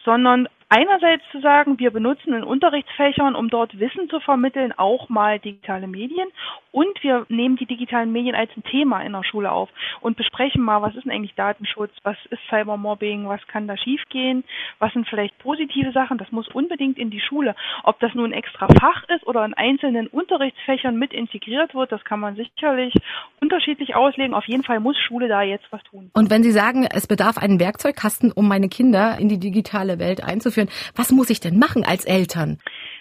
sondern 0.05 0.49
einerseits 0.69 1.23
zu 1.33 1.41
sagen, 1.41 1.79
wir 1.79 1.91
benutzen 1.91 2.35
in 2.35 2.45
Unterrichtsfächern, 2.45 3.35
um 3.35 3.49
dort 3.49 3.79
Wissen 3.79 4.09
zu 4.09 4.21
vermitteln, 4.21 4.73
auch 4.77 5.09
mal 5.09 5.39
digitale 5.39 5.87
Medien 5.87 6.29
und 6.73 7.03
wir 7.03 7.25
nehmen 7.29 7.57
die 7.57 7.67
digitalen 7.67 8.13
Medien 8.13 8.35
als 8.35 8.51
ein 8.57 8.63
Thema 8.65 9.01
in 9.01 9.13
der 9.13 9.25
Schule 9.25 9.51
auf 9.51 9.71
und 10.01 10.17
besprechen 10.17 10.63
mal, 10.63 10.83
was 10.83 10.95
ist 10.95 11.05
denn 11.05 11.13
eigentlich 11.13 11.35
Datenschutz, 11.35 11.93
was 12.03 12.17
ist 12.31 12.41
Cybermobbing, 12.51 13.27
was 13.29 13.45
kann 13.47 13.67
da 13.67 13.77
schiefgehen, 13.77 14.45
was 14.79 14.93
sind 14.93 15.09
vielleicht 15.09 15.39
positive 15.39 15.93
Sachen, 15.93 16.19
das 16.19 16.31
muss 16.33 16.49
unbedingt 16.49 16.99
in 16.99 17.11
die 17.11 17.21
Schule. 17.21 17.55
Ob 17.85 17.99
das 18.01 18.15
nun 18.15 18.33
ein 18.33 18.39
extra 18.39 18.69
Fach 18.81 19.05
ist 19.09 19.27
oder 19.27 19.45
in 19.45 19.55
einzelnen 19.55 20.07
Unterrichtsfächern 20.07 20.97
mit 20.97 21.13
integriert 21.13 21.75
wird, 21.75 21.93
das 21.93 22.05
kann 22.05 22.21
man 22.21 22.37
sicherlich 22.37 22.95
unterschiedlich 23.41 23.95
auslegen. 23.95 24.35
Auf 24.35 24.47
jeden 24.47 24.65
Fall 24.65 24.81
muss 24.81 24.97
Schule 24.99 25.29
da 25.29 25.43
jetzt 25.43 25.67
was 25.71 25.83
tun. 25.85 26.11
Und 26.13 26.31
wenn 26.31 26.43
Sie 26.43 26.53
sagen, 26.53 26.87
es 26.91 27.07
bedarf 27.07 27.39
einen 27.39 27.59
Werkzeugkasten, 27.59 28.33
um 28.33 28.47
meine 28.47 28.69
Kinder 28.69 29.17
in 29.19 29.29
die 29.29 29.39
digitale 29.39 29.99
Welt 29.99 30.23
einzuführen, 30.23 30.58
was 30.97 31.13
muss 31.13 31.31
ich 31.31 31.41
denn 31.41 31.59
machen 31.59 31.85
als 31.85 32.05
Eltern? 32.05 32.59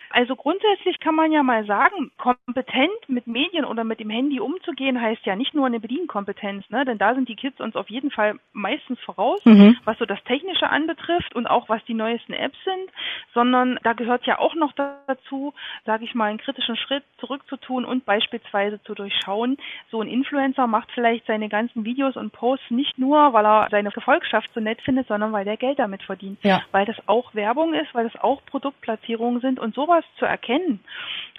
Also 0.09 0.35
grundsätzlich 0.35 0.99
kann 0.99 1.15
man 1.15 1.31
ja 1.31 1.43
mal 1.43 1.65
sagen, 1.65 2.11
kompetent 2.17 3.07
mit 3.07 3.27
Medien 3.27 3.65
oder 3.65 3.83
mit 3.83 3.99
dem 3.99 4.09
Handy 4.09 4.39
umzugehen, 4.39 5.01
heißt 5.01 5.25
ja 5.25 5.35
nicht 5.35 5.53
nur 5.53 5.65
eine 5.65 5.79
Bedienkompetenz, 5.79 6.69
ne? 6.69 6.85
denn 6.85 6.97
da 6.97 7.13
sind 7.13 7.29
die 7.29 7.35
Kids 7.35 7.59
uns 7.59 7.75
auf 7.75 7.89
jeden 7.89 8.11
Fall 8.11 8.39
meistens 8.53 8.99
voraus, 9.01 9.43
mhm. 9.45 9.77
was 9.83 9.97
so 9.97 10.05
das 10.05 10.23
Technische 10.23 10.69
anbetrifft 10.69 11.35
und 11.35 11.47
auch 11.47 11.69
was 11.69 11.83
die 11.85 11.93
neuesten 11.93 12.33
Apps 12.33 12.57
sind, 12.63 12.89
sondern 13.33 13.79
da 13.83 13.93
gehört 13.93 14.25
ja 14.25 14.39
auch 14.39 14.55
noch 14.55 14.73
dazu, 14.73 15.53
sage 15.85 16.05
ich 16.05 16.15
mal, 16.15 16.25
einen 16.25 16.37
kritischen 16.37 16.77
Schritt 16.77 17.03
zurückzutun 17.19 17.85
und 17.85 18.05
beispielsweise 18.05 18.81
zu 18.83 18.93
durchschauen, 18.93 19.57
so 19.91 20.01
ein 20.01 20.07
Influencer 20.07 20.67
macht 20.67 20.91
vielleicht 20.93 21.25
seine 21.25 21.49
ganzen 21.49 21.85
Videos 21.85 22.15
und 22.15 22.31
Posts 22.31 22.71
nicht 22.71 22.97
nur, 22.97 23.33
weil 23.33 23.45
er 23.45 23.67
seine 23.69 23.91
Gefolgschaft 23.91 24.49
so 24.53 24.59
nett 24.59 24.81
findet, 24.81 25.07
sondern 25.07 25.31
weil 25.31 25.45
der 25.45 25.57
Geld 25.57 25.79
damit 25.79 26.03
verdient, 26.03 26.39
ja. 26.43 26.61
weil 26.71 26.85
das 26.85 26.97
auch 27.07 27.33
Werbung 27.35 27.73
ist, 27.73 27.93
weil 27.93 28.09
das 28.09 28.21
auch 28.21 28.43
Produktplatzierungen 28.45 29.41
sind 29.41 29.59
und 29.59 29.75
sowas 29.75 29.96
sowas 29.97 30.05
zu 30.17 30.25
erkennen, 30.25 30.79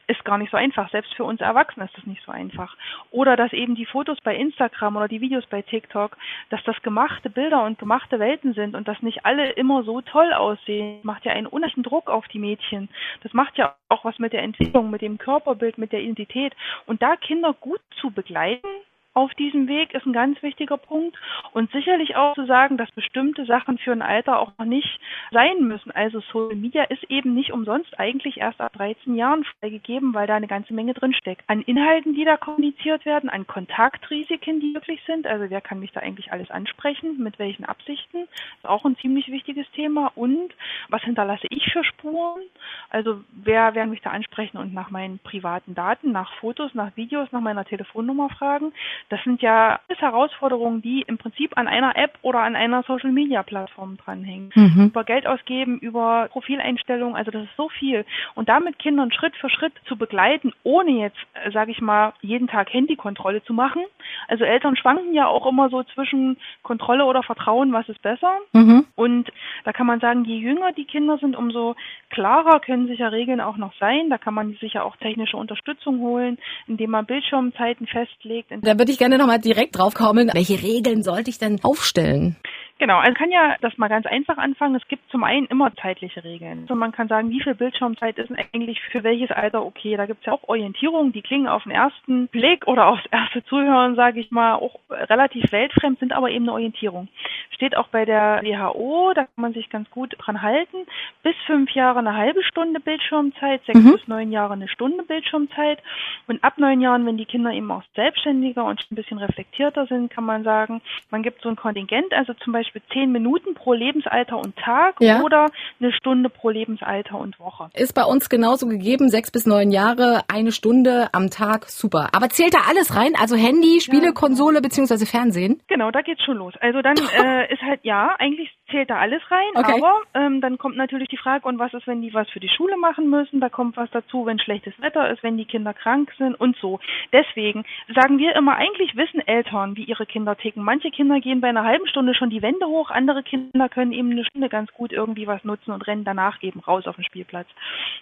ist 0.06 0.24
gar 0.24 0.38
nicht 0.38 0.50
so 0.50 0.56
einfach. 0.56 0.90
Selbst 0.90 1.14
für 1.14 1.24
uns 1.24 1.40
Erwachsene 1.40 1.84
ist 1.84 1.96
das 1.96 2.06
nicht 2.06 2.22
so 2.24 2.32
einfach. 2.32 2.74
Oder 3.10 3.36
dass 3.36 3.52
eben 3.52 3.74
die 3.74 3.84
Fotos 3.84 4.18
bei 4.22 4.34
Instagram 4.34 4.96
oder 4.96 5.06
die 5.06 5.20
Videos 5.20 5.44
bei 5.46 5.60
TikTok, 5.60 6.16
dass 6.48 6.62
das 6.64 6.80
gemachte 6.82 7.28
Bilder 7.28 7.64
und 7.64 7.78
gemachte 7.78 8.18
Welten 8.18 8.54
sind 8.54 8.74
und 8.74 8.88
dass 8.88 9.02
nicht 9.02 9.26
alle 9.26 9.50
immer 9.50 9.82
so 9.82 10.00
toll 10.00 10.32
aussehen, 10.32 11.00
macht 11.02 11.26
ja 11.26 11.32
einen 11.32 11.46
unheimlichen 11.46 11.82
Druck 11.82 12.08
auf 12.08 12.26
die 12.28 12.38
Mädchen. 12.38 12.88
Das 13.22 13.34
macht 13.34 13.58
ja 13.58 13.74
auch 13.90 14.04
was 14.04 14.18
mit 14.18 14.32
der 14.32 14.42
Entwicklung, 14.42 14.90
mit 14.90 15.02
dem 15.02 15.18
Körperbild, 15.18 15.76
mit 15.76 15.92
der 15.92 16.00
Identität. 16.00 16.54
Und 16.86 17.02
da 17.02 17.16
Kinder 17.16 17.52
gut 17.52 17.80
zu 18.00 18.10
begleiten, 18.10 18.66
auf 19.14 19.34
diesem 19.34 19.66
Weg 19.66 19.94
ist 19.94 20.06
ein 20.06 20.12
ganz 20.12 20.40
wichtiger 20.42 20.76
Punkt 20.76 21.16
und 21.52 21.70
sicherlich 21.72 22.14
auch 22.14 22.34
zu 22.34 22.46
sagen, 22.46 22.76
dass 22.76 22.90
bestimmte 22.92 23.46
Sachen 23.46 23.76
für 23.78 23.90
ein 23.90 24.02
Alter 24.02 24.38
auch 24.38 24.52
noch 24.58 24.66
nicht 24.66 25.00
sein 25.32 25.66
müssen. 25.66 25.90
Also 25.90 26.20
Social 26.20 26.54
Media 26.54 26.84
ist 26.84 27.02
eben 27.10 27.34
nicht 27.34 27.52
umsonst 27.52 27.98
eigentlich 27.98 28.38
erst 28.38 28.60
ab 28.60 28.72
13 28.74 29.16
Jahren 29.16 29.44
freigegeben, 29.44 30.14
weil 30.14 30.28
da 30.28 30.36
eine 30.36 30.46
ganze 30.46 30.72
Menge 30.72 30.94
drinsteckt. 30.94 31.42
An 31.48 31.62
Inhalten, 31.62 32.14
die 32.14 32.24
da 32.24 32.36
kommuniziert 32.36 33.04
werden, 33.06 33.28
an 33.28 33.46
Kontaktrisiken, 33.46 34.60
die 34.60 34.72
möglich 34.72 35.00
sind. 35.06 35.26
Also 35.26 35.50
wer 35.50 35.60
kann 35.60 35.80
mich 35.80 35.90
da 35.92 36.00
eigentlich 36.00 36.32
alles 36.32 36.50
ansprechen, 36.50 37.22
mit 37.22 37.38
welchen 37.38 37.64
Absichten, 37.64 38.28
ist 38.56 38.68
auch 38.68 38.84
ein 38.84 38.96
ziemlich 38.98 39.28
wichtiges 39.28 39.68
Thema. 39.72 40.12
Und 40.14 40.54
was 40.90 41.02
hinterlasse 41.02 41.48
ich 41.50 41.72
für 41.72 41.82
Spuren? 41.82 42.42
Also 42.90 43.22
wer 43.32 43.74
werden 43.74 43.90
mich 43.90 44.02
da 44.02 44.10
ansprechen 44.10 44.58
und 44.58 44.72
nach 44.72 44.90
meinen 44.90 45.18
privaten 45.18 45.74
Daten, 45.74 46.12
nach 46.12 46.32
Fotos, 46.34 46.74
nach 46.74 46.96
Videos, 46.96 47.32
nach 47.32 47.40
meiner 47.40 47.64
Telefonnummer 47.64 48.28
fragen? 48.30 48.72
Das 49.08 49.22
sind 49.24 49.42
ja 49.42 49.80
alles 49.88 50.00
Herausforderungen, 50.00 50.82
die 50.82 51.02
im 51.02 51.18
Prinzip 51.18 51.56
an 51.56 51.68
einer 51.68 51.96
App 51.96 52.18
oder 52.22 52.40
an 52.40 52.56
einer 52.56 52.82
Social 52.82 53.12
Media 53.12 53.42
Plattform 53.42 53.96
dranhängen. 53.96 54.50
Mhm. 54.54 54.86
Über 54.86 55.04
Geld 55.04 55.26
ausgeben, 55.26 55.78
über 55.78 56.28
Profileinstellungen, 56.30 57.16
also 57.16 57.30
das 57.30 57.44
ist 57.44 57.56
so 57.56 57.68
viel. 57.68 58.04
Und 58.34 58.48
damit 58.48 58.78
Kindern 58.78 59.12
Schritt 59.12 59.36
für 59.36 59.50
Schritt 59.50 59.72
zu 59.86 59.96
begleiten, 59.96 60.52
ohne 60.62 60.90
jetzt, 60.92 61.18
äh, 61.34 61.50
sage 61.50 61.70
ich 61.70 61.80
mal, 61.80 62.12
jeden 62.20 62.48
Tag 62.48 62.72
Handykontrolle 62.72 63.42
zu 63.44 63.52
machen. 63.52 63.82
Also 64.28 64.44
Eltern 64.44 64.76
schwanken 64.76 65.14
ja 65.14 65.26
auch 65.26 65.46
immer 65.46 65.68
so 65.70 65.82
zwischen 65.82 66.36
Kontrolle 66.62 67.04
oder 67.04 67.22
Vertrauen, 67.22 67.72
was 67.72 67.88
ist 67.88 68.02
besser. 68.02 68.38
Mhm. 68.52 68.86
Und 68.94 69.30
da 69.64 69.72
kann 69.72 69.86
man 69.86 70.00
sagen, 70.00 70.24
je 70.24 70.36
jünger 70.36 70.72
die 70.72 70.84
Kinder 70.84 71.18
sind, 71.18 71.36
umso 71.36 71.76
klarer 72.10 72.60
können 72.60 72.86
sich 72.86 72.98
ja 72.98 73.08
Regeln 73.08 73.40
auch 73.40 73.56
noch 73.56 73.72
sein. 73.78 74.10
Da 74.10 74.18
kann 74.18 74.34
man 74.34 74.54
sich 74.54 74.74
ja 74.74 74.82
auch 74.82 74.96
technische 74.96 75.36
Unterstützung 75.36 76.00
holen, 76.00 76.38
indem 76.66 76.90
man 76.90 77.06
Bildschirmzeiten 77.06 77.86
festlegt. 77.86 78.52
Da 78.62 78.74
würde 78.88 78.94
ich 78.94 78.98
gerne 79.00 79.18
nochmal 79.18 79.38
direkt 79.38 79.76
drauf 79.76 79.92
kommen. 79.92 80.30
Welche 80.32 80.62
Regeln 80.62 81.02
sollte 81.02 81.28
ich 81.28 81.38
denn 81.38 81.62
aufstellen? 81.62 82.36
Genau, 82.80 82.98
also 82.98 83.12
kann 83.14 83.32
ja 83.32 83.56
das 83.60 83.76
mal 83.76 83.88
ganz 83.88 84.06
einfach 84.06 84.38
anfangen. 84.38 84.76
Es 84.76 84.86
gibt 84.86 85.10
zum 85.10 85.24
einen 85.24 85.46
immer 85.46 85.74
zeitliche 85.74 86.22
Regeln. 86.22 86.60
Also 86.62 86.76
man 86.76 86.92
kann 86.92 87.08
sagen, 87.08 87.28
wie 87.30 87.42
viel 87.42 87.56
Bildschirmzeit 87.56 88.18
ist 88.18 88.30
eigentlich 88.30 88.80
für 88.92 89.02
welches 89.02 89.32
Alter 89.32 89.66
okay. 89.66 89.96
Da 89.96 90.06
gibt 90.06 90.20
es 90.20 90.26
ja 90.26 90.32
auch 90.32 90.48
Orientierungen, 90.48 91.12
die 91.12 91.22
klingen 91.22 91.48
auf 91.48 91.64
den 91.64 91.72
ersten 91.72 92.28
Blick 92.28 92.68
oder 92.68 92.86
aufs 92.86 93.04
erste 93.10 93.44
Zuhören, 93.46 93.96
sage 93.96 94.20
ich 94.20 94.30
mal, 94.30 94.54
auch 94.54 94.78
relativ 94.88 95.50
weltfremd, 95.50 95.98
sind 95.98 96.12
aber 96.12 96.30
eben 96.30 96.44
eine 96.44 96.52
Orientierung. 96.52 97.08
Steht 97.50 97.76
auch 97.76 97.88
bei 97.88 98.04
der 98.04 98.42
WHO, 98.44 99.12
da 99.12 99.22
kann 99.22 99.42
man 99.42 99.54
sich 99.54 99.68
ganz 99.70 99.90
gut 99.90 100.14
dran 100.16 100.40
halten. 100.40 100.86
Bis 101.24 101.34
fünf 101.46 101.72
Jahre 101.72 101.98
eine 101.98 102.14
halbe 102.14 102.44
Stunde 102.44 102.78
Bildschirmzeit, 102.78 103.60
sechs 103.66 103.80
mhm. 103.80 103.92
bis 103.92 104.06
neun 104.06 104.30
Jahre 104.30 104.52
eine 104.52 104.68
Stunde 104.68 105.02
Bildschirmzeit. 105.02 105.80
Und 106.28 106.44
ab 106.44 106.58
neun 106.58 106.80
Jahren, 106.80 107.04
wenn 107.06 107.16
die 107.16 107.24
Kinder 107.24 107.50
eben 107.50 107.72
auch 107.72 107.82
selbstständiger 107.96 108.64
und 108.64 108.86
ein 108.88 108.94
bisschen 108.94 109.18
reflektierter 109.18 109.86
sind, 109.86 110.12
kann 110.12 110.24
man 110.24 110.44
sagen, 110.44 110.80
man 111.10 111.24
gibt 111.24 111.42
so 111.42 111.48
ein 111.48 111.56
Kontingent, 111.56 112.12
also 112.12 112.34
zum 112.34 112.52
Beispiel 112.52 112.67
zehn 112.92 113.12
Minuten 113.12 113.54
pro 113.54 113.72
Lebensalter 113.72 114.38
und 114.38 114.56
Tag 114.56 114.96
ja. 115.00 115.22
oder 115.22 115.46
eine 115.80 115.92
Stunde 115.92 116.28
pro 116.28 116.50
Lebensalter 116.50 117.18
und 117.18 117.38
Woche. 117.38 117.70
Ist 117.74 117.94
bei 117.94 118.04
uns 118.04 118.28
genauso 118.28 118.66
gegeben, 118.66 119.08
sechs 119.08 119.30
bis 119.30 119.46
neun 119.46 119.70
Jahre, 119.70 120.22
eine 120.28 120.52
Stunde 120.52 121.08
am 121.12 121.30
Tag, 121.30 121.68
super. 121.68 122.08
Aber 122.12 122.28
zählt 122.28 122.54
da 122.54 122.60
alles 122.68 122.96
rein? 122.96 123.12
Also 123.20 123.36
Handy, 123.36 123.80
Spielekonsole 123.80 124.56
ja. 124.56 124.60
beziehungsweise 124.60 125.06
Fernsehen? 125.06 125.60
Genau, 125.68 125.90
da 125.90 126.02
geht's 126.02 126.22
schon 126.24 126.36
los. 126.36 126.54
Also 126.60 126.82
dann 126.82 126.96
äh, 126.96 127.52
ist 127.52 127.62
halt, 127.62 127.80
ja, 127.82 128.14
eigentlich 128.18 128.50
zählt 128.70 128.90
da 128.90 128.98
alles 128.98 129.22
rein, 129.30 129.50
okay. 129.54 129.72
aber 129.76 130.00
ähm, 130.14 130.40
dann 130.40 130.58
kommt 130.58 130.76
natürlich 130.76 131.08
die 131.08 131.16
Frage, 131.16 131.46
und 131.48 131.58
was 131.58 131.72
ist, 131.74 131.86
wenn 131.86 132.02
die 132.02 132.12
was 132.14 132.28
für 132.30 132.40
die 132.40 132.48
Schule 132.48 132.76
machen 132.76 133.08
müssen? 133.08 133.40
Da 133.40 133.48
kommt 133.48 133.76
was 133.76 133.90
dazu, 133.90 134.26
wenn 134.26 134.38
schlechtes 134.38 134.78
Wetter 134.80 135.10
ist, 135.10 135.22
wenn 135.22 135.36
die 135.36 135.44
Kinder 135.44 135.74
krank 135.74 136.12
sind 136.18 136.34
und 136.34 136.56
so. 136.56 136.80
Deswegen 137.12 137.64
sagen 137.94 138.18
wir 138.18 138.36
immer, 138.36 138.56
eigentlich 138.56 138.96
wissen 138.96 139.26
Eltern, 139.26 139.76
wie 139.76 139.84
ihre 139.84 140.06
Kinder 140.06 140.36
ticken. 140.36 140.62
Manche 140.62 140.90
Kinder 140.90 141.20
gehen 141.20 141.40
bei 141.40 141.48
einer 141.48 141.64
halben 141.64 141.86
Stunde 141.86 142.14
schon 142.14 142.30
die 142.30 142.42
Wände 142.42 142.66
hoch, 142.66 142.90
andere 142.90 143.22
Kinder 143.22 143.68
können 143.68 143.92
eben 143.92 144.10
eine 144.10 144.24
Stunde 144.24 144.48
ganz 144.48 144.72
gut 144.72 144.92
irgendwie 144.92 145.26
was 145.26 145.44
nutzen 145.44 145.72
und 145.72 145.86
rennen 145.86 146.04
danach 146.04 146.42
eben 146.42 146.60
raus 146.60 146.86
auf 146.86 146.96
den 146.96 147.04
Spielplatz. 147.04 147.48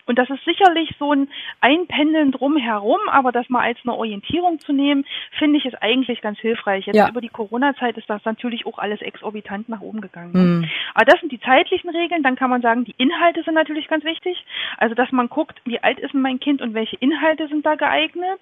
Und 0.06 0.18
das 0.18 0.30
ist 0.30 0.44
sicherlich 0.44 0.94
so 0.98 1.12
ein 1.12 1.28
Einpendeln 1.60 2.32
drumherum, 2.32 3.00
aber 3.10 3.32
das 3.32 3.48
mal 3.48 3.62
als 3.62 3.78
eine 3.84 3.94
Orientierung 3.94 4.58
zu 4.60 4.72
nehmen, 4.72 5.04
finde 5.38 5.58
ich 5.58 5.66
ist 5.66 5.80
eigentlich 5.82 6.20
ganz 6.20 6.38
hilfreich. 6.38 6.86
Jetzt 6.86 6.96
ja. 6.96 7.08
über 7.08 7.20
die 7.20 7.28
Corona-Zeit 7.28 7.96
ist 7.96 8.08
das 8.08 8.24
natürlich 8.24 8.66
auch 8.66 8.78
alles 8.78 9.00
exorbitant 9.00 9.68
nach 9.68 9.80
oben 9.80 10.00
gegangen. 10.00 10.32
Mhm. 10.32 10.55
Mhm. 10.60 10.70
Aber 10.94 11.04
das 11.04 11.20
sind 11.20 11.32
die 11.32 11.40
zeitlichen 11.40 11.90
Regeln. 11.90 12.22
Dann 12.22 12.36
kann 12.36 12.50
man 12.50 12.62
sagen, 12.62 12.84
die 12.84 12.94
Inhalte 12.98 13.42
sind 13.42 13.54
natürlich 13.54 13.88
ganz 13.88 14.04
wichtig. 14.04 14.44
Also, 14.78 14.94
dass 14.94 15.12
man 15.12 15.28
guckt, 15.28 15.60
wie 15.64 15.82
alt 15.82 15.98
ist 15.98 16.14
mein 16.14 16.40
Kind 16.40 16.62
und 16.62 16.74
welche 16.74 16.96
Inhalte 16.96 17.48
sind 17.48 17.64
da 17.64 17.74
geeignet. 17.74 18.40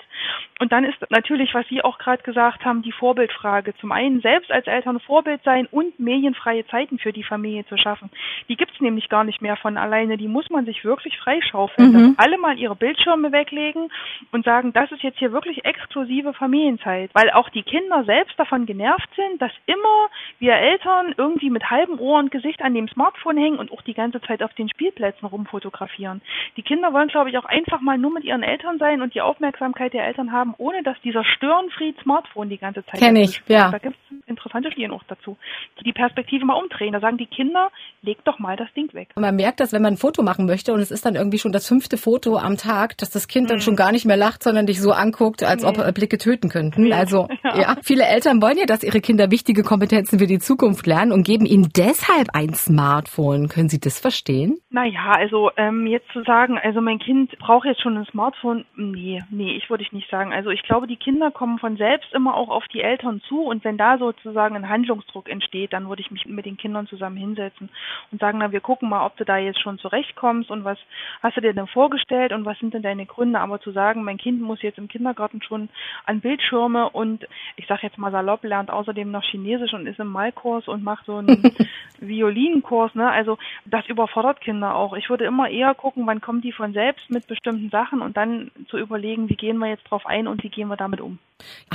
Und 0.61 0.73
dann 0.73 0.85
ist 0.85 0.99
natürlich, 1.11 1.55
was 1.55 1.67
Sie 1.69 1.83
auch 1.83 1.99
gerade 1.99 2.23
gesagt 2.23 2.65
haben, 2.65 2.83
die 2.83 2.93
Vorbildfrage. 2.93 3.75
Zum 3.77 3.93
einen 3.93 4.21
selbst 4.21 4.51
als 4.51 4.67
Eltern 4.67 5.01
Vorbild 5.01 5.43
sein 5.45 5.67
und 5.71 5.99
medienfreie 5.99 6.67
Zeiten 6.67 6.99
für 6.99 7.13
die 7.13 7.25
Familie 7.25 7.67
zu 7.67 7.77
schaffen. 7.77 8.11
Die 8.49 8.57
gibt's 8.57 8.81
nämlich 8.81 9.09
gar 9.09 9.25
nicht 9.25 9.43
mehr 9.43 9.57
von 9.57 9.77
alleine. 9.77 10.17
Die 10.17 10.29
muss 10.29 10.49
man 10.51 10.65
sich 10.65 10.85
wirklich 10.85 11.19
freischaufeln. 11.19 11.93
Mhm. 11.93 12.17
Dass 12.17 12.27
alle 12.27 12.39
mal 12.39 12.59
ihre 12.59 12.77
Bildschirme 12.77 13.33
weglegen 13.33 13.91
und 14.33 14.45
sagen, 14.45 14.73
das 14.73 14.91
ist 14.93 15.03
jetzt 15.03 15.19
hier 15.19 15.33
wirklich 15.33 15.65
exklusive 15.65 16.33
Familienzeit. 16.35 17.11
Weil 17.15 17.31
auch 17.31 17.49
die 17.51 17.63
Kinder 17.63 18.05
selbst 18.05 18.39
davon 18.39 18.67
genervt 18.67 19.09
sind, 19.17 19.41
dass 19.41 19.53
immer 19.67 20.09
wir 20.39 20.55
Eltern 20.55 21.15
irgendwie 21.17 21.51
mit 21.51 21.71
halbem 21.71 21.99
Ohr 22.05 22.19
und 22.19 22.31
Gesicht 22.31 22.61
an 22.61 22.75
dem 22.75 22.87
Smartphone 22.89 23.39
hängen 23.39 23.59
und 23.59 23.73
auch 23.73 23.81
die 23.83 23.95
ganze 23.95 24.21
Zeit 24.21 24.43
auf 24.43 24.53
den 24.55 24.69
Spielplätzen 24.69 25.27
rumfotografieren. 25.27 26.21
Die 26.59 26.63
Kinder 26.63 26.93
wollen, 26.93 27.09
glaube 27.09 27.31
ich, 27.31 27.39
auch 27.39 27.47
einfach 27.47 27.81
mal 27.81 27.97
nur 27.97 28.13
mit 28.13 28.25
ihren 28.25 28.43
Eltern 28.43 28.79
sein 28.79 29.01
und 29.01 29.15
die 29.15 29.23
Aufmerksamkeit 29.23 29.95
der 29.95 30.07
Eltern 30.07 30.31
haben, 30.31 30.55
ohne 30.59 30.83
dass 30.83 31.01
dieser 31.03 31.25
Störenfried 31.25 31.99
Smartphone 32.03 32.51
die 32.51 32.59
ganze 32.59 32.85
Zeit. 32.85 33.01
Kenn 33.01 33.17
ich, 33.17 33.43
ja. 33.49 33.71
Da 33.71 33.79
gibt 33.79 33.97
es 33.97 34.29
interessante 34.29 34.71
Studien 34.71 34.91
auch 34.91 35.03
dazu. 35.09 35.39
Die 35.85 35.93
Perspektive 35.93 36.45
mal 36.45 36.55
umdrehen. 36.55 36.93
Da 36.93 37.01
sagen 37.01 37.17
die 37.17 37.27
Kinder, 37.27 37.71
leg 38.03 38.23
doch 38.25 38.39
mal 38.39 38.57
das 38.57 38.69
Ding 38.75 38.93
weg. 38.93 39.09
Man 39.17 39.37
merkt 39.37 39.61
das, 39.61 39.73
wenn 39.73 39.83
man 39.83 39.95
ein 39.95 39.97
Foto 39.97 40.23
machen 40.23 40.45
möchte 40.45 40.75
und 40.75 40.81
es 40.81 40.91
ist 40.91 41.07
dann 41.07 41.15
irgendwie 41.15 41.39
schon 41.39 41.53
das 41.53 41.67
fünfte 41.67 41.97
Foto 41.97 42.37
am 42.37 42.59
Tag, 42.59 42.99
dass 42.99 43.11
das 43.11 43.29
Kind 43.29 43.47
mhm. 43.47 43.49
dann 43.49 43.61
schon 43.61 43.77
gar 43.77 43.93
nicht 43.93 44.05
mehr 44.05 44.17
lacht, 44.19 44.43
sondern 44.43 44.67
dich 44.67 44.81
so 44.81 44.93
anguckt, 44.93 45.43
als 45.43 45.63
nee. 45.63 45.69
ob 45.69 45.95
Blicke 45.95 46.19
töten 46.19 46.51
könnten. 46.51 46.93
Also 46.93 47.29
ja. 47.45 47.59
ja, 47.59 47.77
viele 47.83 48.05
Eltern 48.05 48.43
wollen 48.43 48.59
ja, 48.59 48.67
dass 48.67 48.83
ihre 48.83 49.01
Kinder 49.01 49.31
wichtige 49.31 49.63
Kompetenzen 49.63 50.19
für 50.19 50.27
die 50.27 50.39
Zukunft 50.39 50.87
lernen 50.87 51.13
und 51.13 51.25
geben 51.25 51.47
ihnen 51.47 51.71
deshalb 51.75 51.94
deshalb 51.95 52.29
ein 52.33 52.55
Smartphone. 52.55 53.49
Können 53.49 53.69
Sie 53.69 53.79
das 53.79 54.01
verstehen? 54.01 54.59
Naja, 54.71 55.13
also 55.13 55.51
ähm, 55.57 55.87
jetzt 55.87 56.11
zu 56.13 56.23
sagen, 56.25 56.59
also 56.59 56.81
mein 56.81 56.99
Kind 56.99 57.39
braucht 57.39 57.67
jetzt 57.67 57.83
schon 57.83 57.97
ein 57.97 58.07
Smartphone, 58.07 58.65
nee, 58.77 59.23
nee, 59.31 59.57
ich 59.57 59.71
würde 59.71 59.85
ich 59.85 59.93
nicht 59.93 60.11
sagen. 60.11 60.33
Also 60.33 60.51
ich 60.51 60.63
glaube, 60.63 60.87
die 60.87 60.97
Kinder 60.97 61.31
kommen 61.31 61.59
von 61.59 61.77
selbst 61.77 62.13
immer 62.13 62.35
auch 62.35 62.49
auf 62.49 62.65
die 62.73 62.81
Eltern 62.81 63.21
zu 63.29 63.43
und 63.43 63.65
wenn 63.65 63.79
da 63.79 63.99
sozusagen 63.99 64.57
ein 64.57 64.69
Handlungsdruck 64.69 65.29
entsteht, 65.29 65.73
dann 65.73 65.89
würde 65.89 66.03
ich 66.03 66.11
mich 66.11 66.27
mit 66.27 66.47
den 66.47 66.57
Kindern 66.57 66.89
zusammen 66.89 67.17
hinsetzen 67.17 67.69
und 68.11 68.21
sagen, 68.21 68.39
na, 68.39 68.51
wir 68.51 68.61
gucken 68.61 68.89
mal, 68.89 69.07
ob 69.07 69.17
du 69.17 69.25
da 69.25 69.39
jetzt 69.39 69.61
schon 69.61 69.79
zurechtkommst 69.79 70.51
und 70.51 70.65
was 70.65 70.79
hast 71.23 71.37
du 71.37 71.41
dir 71.41 71.55
denn 71.55 71.69
vorgestellt 71.69 72.33
und 72.33 72.45
was 72.45 72.59
sind 72.59 72.75
denn 72.75 72.83
deine 72.83 73.07
Gründe. 73.07 73.39
Aber 73.39 73.61
zu 73.61 73.71
sagen, 73.71 74.03
mein 74.03 74.19
Kind 74.19 74.41
muss 74.41 74.63
jetzt 74.63 74.79
im 74.79 74.89
Kindergarten 74.89 75.43
schon 75.43 75.69
an 76.07 76.21
Bildschirme 76.21 76.91
und 76.91 77.27
ich 77.57 77.67
sage 77.69 77.83
jetzt 77.83 77.99
mal 77.99 78.11
salopp, 78.11 78.43
lernt 78.43 78.71
außerdem 78.71 79.11
noch 79.11 79.23
Chinesisch 79.23 79.73
und 79.75 79.87
ist 79.87 80.01
im 80.01 80.09
Malkurs 80.09 80.67
und 80.67 80.83
macht 80.83 81.07
so 81.07 81.17
einen 81.17 81.55
Violinenkurs, 82.01 82.95
ne? 82.95 83.11
Also 83.11 83.39
das 83.65 83.87
überfordert 83.87 84.41
Kinder 84.41 84.75
auch. 84.75 84.95
Ich 84.95 85.09
würde 85.11 85.25
immer 85.25 85.49
eher 85.49 85.75
gucken, 85.75 86.07
wann 86.07 86.21
kommen 86.21 86.41
die 86.41 86.53
von 86.53 86.73
selbst 86.73 87.11
mit 87.11 87.27
bestimmten 87.27 87.71
Sachen 87.71 88.03
und 88.03 88.17
dann 88.17 88.51
zu 88.69 88.79
überlegen, 88.79 89.29
wie 89.29 89.37
gehen 89.37 89.59
wir 89.59 89.69
jetzt 89.69 89.85
drauf 89.85 90.07
ein 90.07 90.27
und 90.27 90.43
wie 90.43 90.49
gehen 90.49 90.69
wir 90.69 90.77
damit 90.77 91.01
um. 91.01 91.19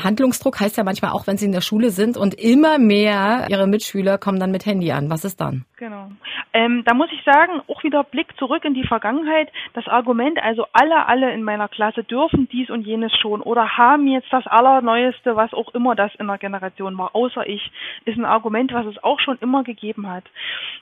Handlungsdruck 0.02 0.60
heißt 0.60 0.78
ja 0.78 0.84
manchmal 0.84 1.12
auch, 1.12 1.28
wenn 1.28 1.38
sie 1.38 1.46
in 1.46 1.52
der 1.52 1.62
Schule 1.62 1.90
sind 1.90 2.16
und 2.18 2.34
immer 2.34 2.80
mehr 2.80 3.48
ihre 3.50 3.68
Mitschüler 3.68 4.18
kommen 4.18 4.40
dann 4.40 4.52
mit 4.52 4.66
Handy 4.66 4.92
an. 4.92 5.10
Was 5.10 5.26
ist 5.26 5.42
dann? 5.42 5.66
Genau. 5.78 6.10
Ähm, 6.54 6.84
da 6.86 6.94
muss 6.94 7.10
ich 7.12 7.24
sagen, 7.24 7.62
auch 7.68 7.84
wieder 7.84 8.04
Blick 8.04 8.36
zurück 8.38 8.66
in 8.66 8.74
die 8.74 8.88
Vergangenheit. 8.88 9.50
Das 9.74 9.88
Argument, 9.88 10.42
also 10.42 10.66
alle, 10.74 11.08
alle 11.08 11.32
in 11.34 11.44
meiner 11.44 11.68
Klasse 11.68 12.04
dürfen 12.04 12.48
dies 12.52 12.70
und 12.70 12.88
jenes 12.88 13.12
schon 13.18 13.42
oder 13.42 13.78
haben 13.78 14.08
jetzt 14.08 14.32
das 14.32 14.48
Allerneueste, 14.48 15.36
was 15.36 15.54
auch 15.54 15.74
immer 15.74 15.96
das 15.96 16.14
in 16.16 16.28
der 16.28 16.38
Generation 16.38 16.98
war, 16.98 17.16
außer 17.16 17.48
ich, 17.48 17.72
ist 18.06 18.18
ein 18.18 18.26
Argument, 18.26 18.74
was 18.74 18.86
es 18.88 19.04
auch 19.04 19.20
schon 19.20 19.38
immer 19.42 19.64
gegeben 19.64 19.99
hat. 20.08 20.26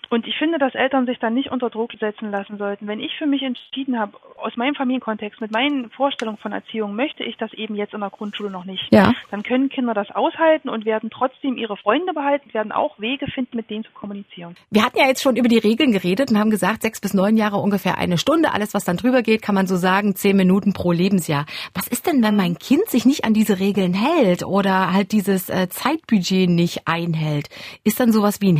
Und 0.09 0.25
ich 0.25 0.37
finde, 0.37 0.57
dass 0.57 0.73
Eltern 0.73 1.05
sich 1.05 1.19
dann 1.19 1.33
nicht 1.33 1.51
unter 1.51 1.69
Druck 1.69 1.91
setzen 1.99 2.31
lassen 2.31 2.57
sollten. 2.57 2.87
Wenn 2.87 2.99
ich 2.99 3.15
für 3.17 3.25
mich 3.25 3.43
entschieden 3.43 3.99
habe, 3.99 4.13
aus 4.37 4.55
meinem 4.55 4.75
Familienkontext, 4.75 5.41
mit 5.41 5.51
meinen 5.51 5.89
Vorstellungen 5.89 6.37
von 6.37 6.51
Erziehung, 6.51 6.95
möchte 6.95 7.23
ich 7.23 7.35
das 7.37 7.53
eben 7.53 7.75
jetzt 7.75 7.93
in 7.93 7.99
der 7.99 8.09
Grundschule 8.09 8.49
noch 8.49 8.65
nicht. 8.65 8.87
Ja. 8.91 9.13
Dann 9.31 9.43
können 9.43 9.69
Kinder 9.69 9.93
das 9.93 10.09
aushalten 10.11 10.69
und 10.69 10.85
werden 10.85 11.09
trotzdem 11.09 11.57
ihre 11.57 11.75
Freunde 11.75 12.13
behalten, 12.13 12.53
werden 12.53 12.71
auch 12.71 12.99
Wege 12.99 13.27
finden, 13.27 13.57
mit 13.57 13.69
denen 13.69 13.83
zu 13.83 13.91
kommunizieren. 13.91 14.55
Wir 14.69 14.85
hatten 14.85 14.97
ja 14.97 15.07
jetzt 15.07 15.21
schon 15.21 15.35
über 15.35 15.49
die 15.49 15.57
Regeln 15.57 15.91
geredet 15.91 16.31
und 16.31 16.39
haben 16.39 16.51
gesagt, 16.51 16.83
sechs 16.83 17.01
bis 17.01 17.13
neun 17.13 17.35
Jahre 17.35 17.57
ungefähr 17.57 17.97
eine 17.97 18.17
Stunde. 18.17 18.53
Alles, 18.53 18.73
was 18.73 18.85
dann 18.85 18.97
drüber 18.97 19.23
geht, 19.23 19.41
kann 19.41 19.55
man 19.55 19.67
so 19.67 19.75
sagen, 19.75 20.15
zehn 20.15 20.37
Minuten 20.37 20.73
pro 20.73 20.91
Lebensjahr. 20.91 21.45
Was 21.73 21.87
ist 21.87 22.07
denn, 22.07 22.23
wenn 22.23 22.35
mein 22.35 22.57
Kind 22.57 22.87
sich 22.87 23.05
nicht 23.05 23.25
an 23.25 23.33
diese 23.33 23.59
Regeln 23.59 23.93
hält 23.93 24.43
oder 24.45 24.93
halt 24.93 25.11
dieses 25.11 25.49
äh, 25.49 25.67
Zeitbudget 25.69 26.49
nicht 26.49 26.87
einhält? 26.87 27.49
Ist 27.83 27.99
dann 27.99 28.11
sowas 28.11 28.41
wie 28.41 28.51
ein 28.51 28.57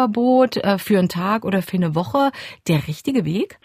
Handyverbot 0.00 0.56
äh, 0.56 0.78
für 0.78 0.98
einen 0.98 1.08
Tag 1.08 1.44
oder 1.44 1.62
für 1.62 1.76
eine 1.76 1.94
Woche 1.94 2.30
der 2.68 2.86
richtige 2.88 3.24
Weg? 3.24 3.58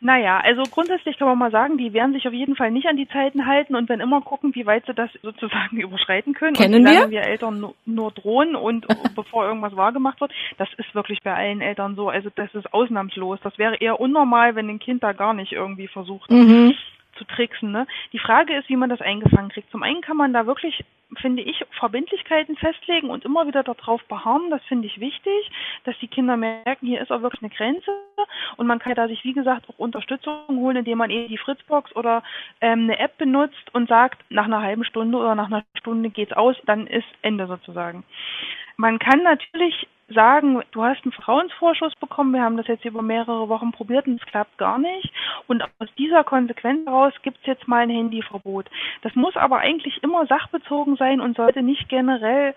Naja, 0.00 0.38
also 0.44 0.64
grundsätzlich 0.70 1.16
kann 1.16 1.28
man 1.28 1.38
mal 1.38 1.50
sagen, 1.50 1.78
die 1.78 1.94
werden 1.94 2.12
sich 2.12 2.28
auf 2.28 2.34
jeden 2.34 2.56
Fall 2.56 2.70
nicht 2.70 2.86
an 2.86 2.96
die 2.98 3.08
Zeiten 3.08 3.46
halten 3.46 3.74
und 3.74 3.88
dann 3.88 4.00
immer 4.00 4.20
gucken, 4.20 4.54
wie 4.54 4.66
weit 4.66 4.84
sie 4.86 4.92
das 4.92 5.08
sozusagen 5.22 5.76
überschreiten 5.80 6.34
können. 6.34 6.54
Kennen 6.54 6.86
und 6.86 6.92
wir? 6.92 7.10
wir 7.10 7.22
Eltern 7.22 7.60
nur, 7.60 7.74
nur 7.86 8.12
drohen 8.12 8.54
und 8.56 8.86
bevor 9.14 9.46
irgendwas 9.46 9.76
wahrgemacht 9.76 10.20
wird. 10.20 10.32
Das 10.58 10.68
ist 10.76 10.94
wirklich 10.94 11.22
bei 11.22 11.34
allen 11.34 11.62
Eltern 11.62 11.96
so. 11.96 12.10
Also 12.10 12.28
das 12.34 12.54
ist 12.54 12.72
ausnahmslos. 12.74 13.38
Das 13.42 13.56
wäre 13.58 13.76
eher 13.76 13.98
unnormal, 13.98 14.54
wenn 14.54 14.68
ein 14.68 14.78
Kind 14.78 15.02
da 15.02 15.12
gar 15.12 15.32
nicht 15.32 15.52
irgendwie 15.52 15.88
versucht. 15.88 16.30
Mhm 16.30 16.74
zu 17.16 17.24
tricksen. 17.24 17.72
Ne? 17.72 17.86
Die 18.12 18.18
Frage 18.18 18.56
ist, 18.56 18.68
wie 18.68 18.76
man 18.76 18.90
das 18.90 19.00
eingefangen 19.00 19.50
kriegt. 19.50 19.70
Zum 19.70 19.82
einen 19.82 20.00
kann 20.00 20.16
man 20.16 20.32
da 20.32 20.46
wirklich, 20.46 20.84
finde 21.20 21.42
ich, 21.42 21.64
Verbindlichkeiten 21.78 22.56
festlegen 22.56 23.10
und 23.10 23.24
immer 23.24 23.46
wieder 23.46 23.62
darauf 23.62 24.04
beharren. 24.04 24.50
Das 24.50 24.62
finde 24.64 24.86
ich 24.86 25.00
wichtig, 25.00 25.50
dass 25.84 25.98
die 26.00 26.08
Kinder 26.08 26.36
merken, 26.36 26.86
hier 26.86 27.00
ist 27.00 27.10
auch 27.10 27.22
wirklich 27.22 27.42
eine 27.42 27.54
Grenze. 27.54 27.90
Und 28.56 28.66
man 28.66 28.78
kann 28.78 28.94
da 28.94 29.08
sich, 29.08 29.24
wie 29.24 29.32
gesagt, 29.32 29.68
auch 29.68 29.78
Unterstützung 29.78 30.40
holen, 30.48 30.76
indem 30.76 30.98
man 30.98 31.10
eben 31.10 31.28
die 31.28 31.38
Fritzbox 31.38 31.94
oder 31.96 32.22
ähm, 32.60 32.84
eine 32.84 32.98
App 32.98 33.18
benutzt 33.18 33.74
und 33.74 33.88
sagt, 33.88 34.22
nach 34.30 34.44
einer 34.44 34.62
halben 34.62 34.84
Stunde 34.84 35.18
oder 35.18 35.34
nach 35.34 35.46
einer 35.46 35.64
Stunde 35.78 36.10
geht's 36.10 36.32
aus, 36.32 36.56
dann 36.66 36.86
ist 36.86 37.06
Ende 37.22 37.46
sozusagen. 37.46 38.04
Man 38.76 38.98
kann 38.98 39.22
natürlich 39.22 39.86
sagen, 40.08 40.62
du 40.72 40.82
hast 40.82 41.02
einen 41.04 41.12
Vertrauensvorschuss 41.12 41.94
bekommen, 41.96 42.32
wir 42.32 42.42
haben 42.42 42.56
das 42.56 42.66
jetzt 42.66 42.84
über 42.84 43.02
mehrere 43.02 43.48
Wochen 43.48 43.72
probiert 43.72 44.06
und 44.06 44.20
es 44.20 44.26
klappt 44.26 44.58
gar 44.58 44.78
nicht. 44.78 45.10
Und 45.46 45.62
aus 45.62 45.88
dieser 45.96 46.24
Konsequenz 46.24 46.86
heraus 46.86 47.12
gibt 47.22 47.38
es 47.40 47.46
jetzt 47.46 47.66
mal 47.68 47.82
ein 47.82 47.90
Handyverbot. 47.90 48.68
Das 49.02 49.14
muss 49.14 49.36
aber 49.36 49.58
eigentlich 49.58 50.02
immer 50.02 50.26
sachbezogen 50.26 50.96
sein 50.96 51.20
und 51.20 51.36
sollte 51.36 51.62
nicht 51.62 51.88
generell 51.88 52.54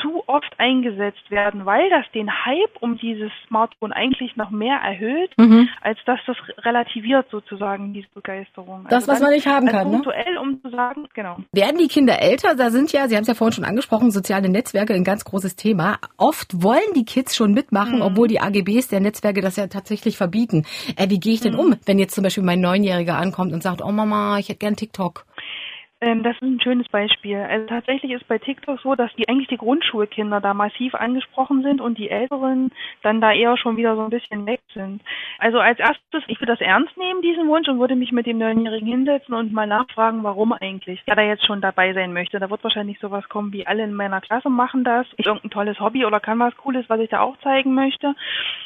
zu 0.00 0.22
oft 0.26 0.52
eingesetzt 0.58 1.30
werden, 1.30 1.66
weil 1.66 1.88
das 1.90 2.04
den 2.12 2.30
Hype 2.30 2.80
um 2.80 2.96
dieses 2.98 3.30
Smartphone 3.46 3.92
eigentlich 3.92 4.36
noch 4.36 4.50
mehr 4.50 4.76
erhöht, 4.76 5.30
mhm. 5.36 5.68
als 5.80 5.98
dass 6.06 6.20
das 6.26 6.36
relativiert 6.64 7.26
sozusagen 7.30 7.92
diese 7.92 8.08
Begeisterung. 8.14 8.86
Das, 8.88 9.08
also 9.08 9.12
was 9.12 9.20
man 9.20 9.30
nicht 9.30 9.46
haben 9.46 9.66
kann. 9.66 9.88
Ne? 9.88 9.92
Punktuell, 9.94 10.38
um 10.38 10.60
zu 10.60 10.70
sagen, 10.70 11.06
genau. 11.14 11.36
Werden 11.52 11.78
die 11.78 11.88
Kinder 11.88 12.20
älter? 12.20 12.54
Da 12.54 12.70
sind 12.70 12.92
ja, 12.92 13.08
Sie 13.08 13.16
haben 13.16 13.22
es 13.22 13.28
ja 13.28 13.34
vorhin 13.34 13.54
schon 13.54 13.64
angesprochen, 13.64 14.10
soziale 14.10 14.48
Netzwerke 14.48 14.94
ein 14.94 15.04
ganz 15.04 15.24
großes 15.24 15.56
Thema. 15.56 15.98
Oft 16.16 16.62
wollen 16.62 16.94
die 16.94 17.04
Kids 17.04 17.36
schon 17.36 17.52
mitmachen, 17.52 17.96
mhm. 17.96 18.02
obwohl 18.02 18.28
die 18.28 18.40
AGBs 18.40 18.88
der 18.88 19.00
Netzwerke 19.00 19.40
das 19.40 19.56
ja 19.56 19.66
tatsächlich 19.66 20.16
verbieten. 20.16 20.64
Äh, 20.96 21.10
wie 21.10 21.20
gehe 21.20 21.34
ich 21.34 21.40
denn 21.40 21.54
mhm. 21.54 21.60
um, 21.60 21.76
wenn 21.86 21.98
jetzt 21.98 22.14
zum 22.14 22.24
Beispiel 22.24 22.44
mein 22.44 22.60
Neunjähriger 22.60 23.16
ankommt 23.16 23.52
und 23.52 23.62
sagt, 23.62 23.82
oh 23.82 23.92
Mama, 23.92 24.38
ich 24.38 24.48
hätte 24.48 24.58
gern 24.58 24.76
TikTok? 24.76 25.24
Ähm, 26.04 26.22
das 26.22 26.34
ist 26.34 26.42
ein 26.42 26.60
schönes 26.60 26.86
Beispiel. 26.88 27.38
Also 27.38 27.66
tatsächlich 27.66 28.12
ist 28.12 28.28
bei 28.28 28.36
TikTok 28.36 28.78
so, 28.80 28.94
dass 28.94 29.10
die 29.14 29.26
eigentlich 29.26 29.48
die 29.48 29.56
Grundschulkinder 29.56 30.42
da 30.42 30.52
massiv 30.52 30.94
angesprochen 30.94 31.62
sind 31.62 31.80
und 31.80 31.96
die 31.96 32.10
Älteren 32.10 32.72
dann 33.02 33.22
da 33.22 33.32
eher 33.32 33.56
schon 33.56 33.78
wieder 33.78 33.96
so 33.96 34.02
ein 34.02 34.10
bisschen 34.10 34.44
weg 34.44 34.60
sind. 34.74 35.00
Also 35.38 35.60
als 35.60 35.78
erstes, 35.78 36.22
ich 36.26 36.38
würde 36.40 36.52
das 36.52 36.60
ernst 36.60 36.94
nehmen, 36.98 37.22
diesen 37.22 37.48
Wunsch, 37.48 37.68
und 37.68 37.78
würde 37.78 37.96
mich 37.96 38.12
mit 38.12 38.26
dem 38.26 38.36
Neunjährigen 38.36 38.86
hinsetzen 38.86 39.32
und 39.32 39.54
mal 39.54 39.66
nachfragen, 39.66 40.22
warum 40.24 40.52
eigentlich 40.52 41.00
er 41.06 41.16
da 41.16 41.22
jetzt 41.22 41.46
schon 41.46 41.62
dabei 41.62 41.94
sein 41.94 42.12
möchte. 42.12 42.38
Da 42.38 42.50
wird 42.50 42.62
wahrscheinlich 42.62 42.98
sowas 42.98 43.26
kommen 43.30 43.54
wie 43.54 43.66
alle 43.66 43.84
in 43.84 43.94
meiner 43.94 44.20
Klasse 44.20 44.50
machen 44.50 44.84
das, 44.84 45.06
irgendein 45.16 45.52
tolles 45.52 45.80
Hobby 45.80 46.04
oder 46.04 46.20
kann 46.20 46.38
was 46.38 46.54
Cooles, 46.58 46.84
was 46.88 47.00
ich 47.00 47.08
da 47.08 47.20
auch 47.20 47.38
zeigen 47.38 47.72
möchte. 47.74 48.14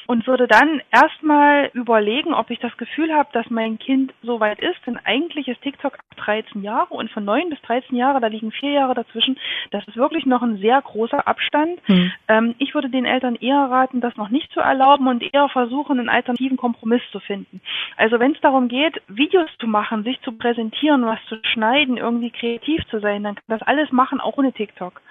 Und 0.09 0.27
würde 0.27 0.49
dann 0.49 0.81
erstmal 0.91 1.71
überlegen, 1.73 2.35
ob 2.35 2.51
ich 2.51 2.59
das 2.59 2.77
Gefühl 2.79 3.15
habe, 3.15 3.29
dass 3.33 3.49
mein 3.49 3.79
Kind 3.79 4.13
so 4.23 4.41
weit 4.41 4.59
ist, 4.59 4.81
denn 4.87 4.99
eigentlich 5.05 5.47
ist 5.47 5.63
TikTok 5.63 5.99
13 6.17 6.63
Jahre 6.63 6.95
und 6.95 7.11
von 7.13 7.28
neun 7.29 7.51
bis 7.51 7.61
13 7.63 7.95
Jahre, 7.97 8.21
da 8.21 8.27
liegen 8.27 8.51
vier 8.51 8.73
Jahre 8.73 8.95
dazwischen. 8.95 9.39
Das 9.71 9.87
ist 9.87 9.97
wirklich 9.97 10.25
noch 10.27 10.43
ein 10.43 10.57
sehr 10.57 10.81
großer 10.81 11.29
Abstand. 11.29 11.79
Mhm. 11.89 12.13
Ähm, 12.29 12.55
ich 12.59 12.75
würde 12.75 12.89
den 12.89 13.05
Eltern 13.05 13.37
eher 13.37 13.71
raten, 13.71 14.01
das 14.01 14.17
noch 14.17 14.31
nicht 14.31 14.51
zu 14.53 14.61
erlauben 14.61 15.07
und 15.07 15.23
eher 15.23 15.49
versuchen, 15.51 15.99
einen 15.99 16.09
alternativen 16.09 16.57
Kompromiss 16.57 17.03
zu 17.13 17.21
finden. 17.21 17.61
Also 17.97 18.19
wenn 18.19 18.33
es 18.33 18.41
darum 18.41 18.69
geht, 18.69 19.03
Videos 19.09 19.51
zu 19.59 19.67
machen, 19.67 20.05
sich 20.05 20.21
zu 20.23 20.33
präsentieren, 20.33 21.05
was 21.05 21.19
zu 21.29 21.37
schneiden, 21.43 21.99
irgendwie 21.99 22.31
kreativ 22.31 22.83
zu 22.91 23.01
sein, 23.01 23.23
dann 23.23 23.35
kann 23.35 23.45
das 23.59 23.63
alles 23.63 23.93
machen, 23.93 24.21
auch 24.21 24.39
ohne 24.39 24.53
TikTok. 24.53 25.03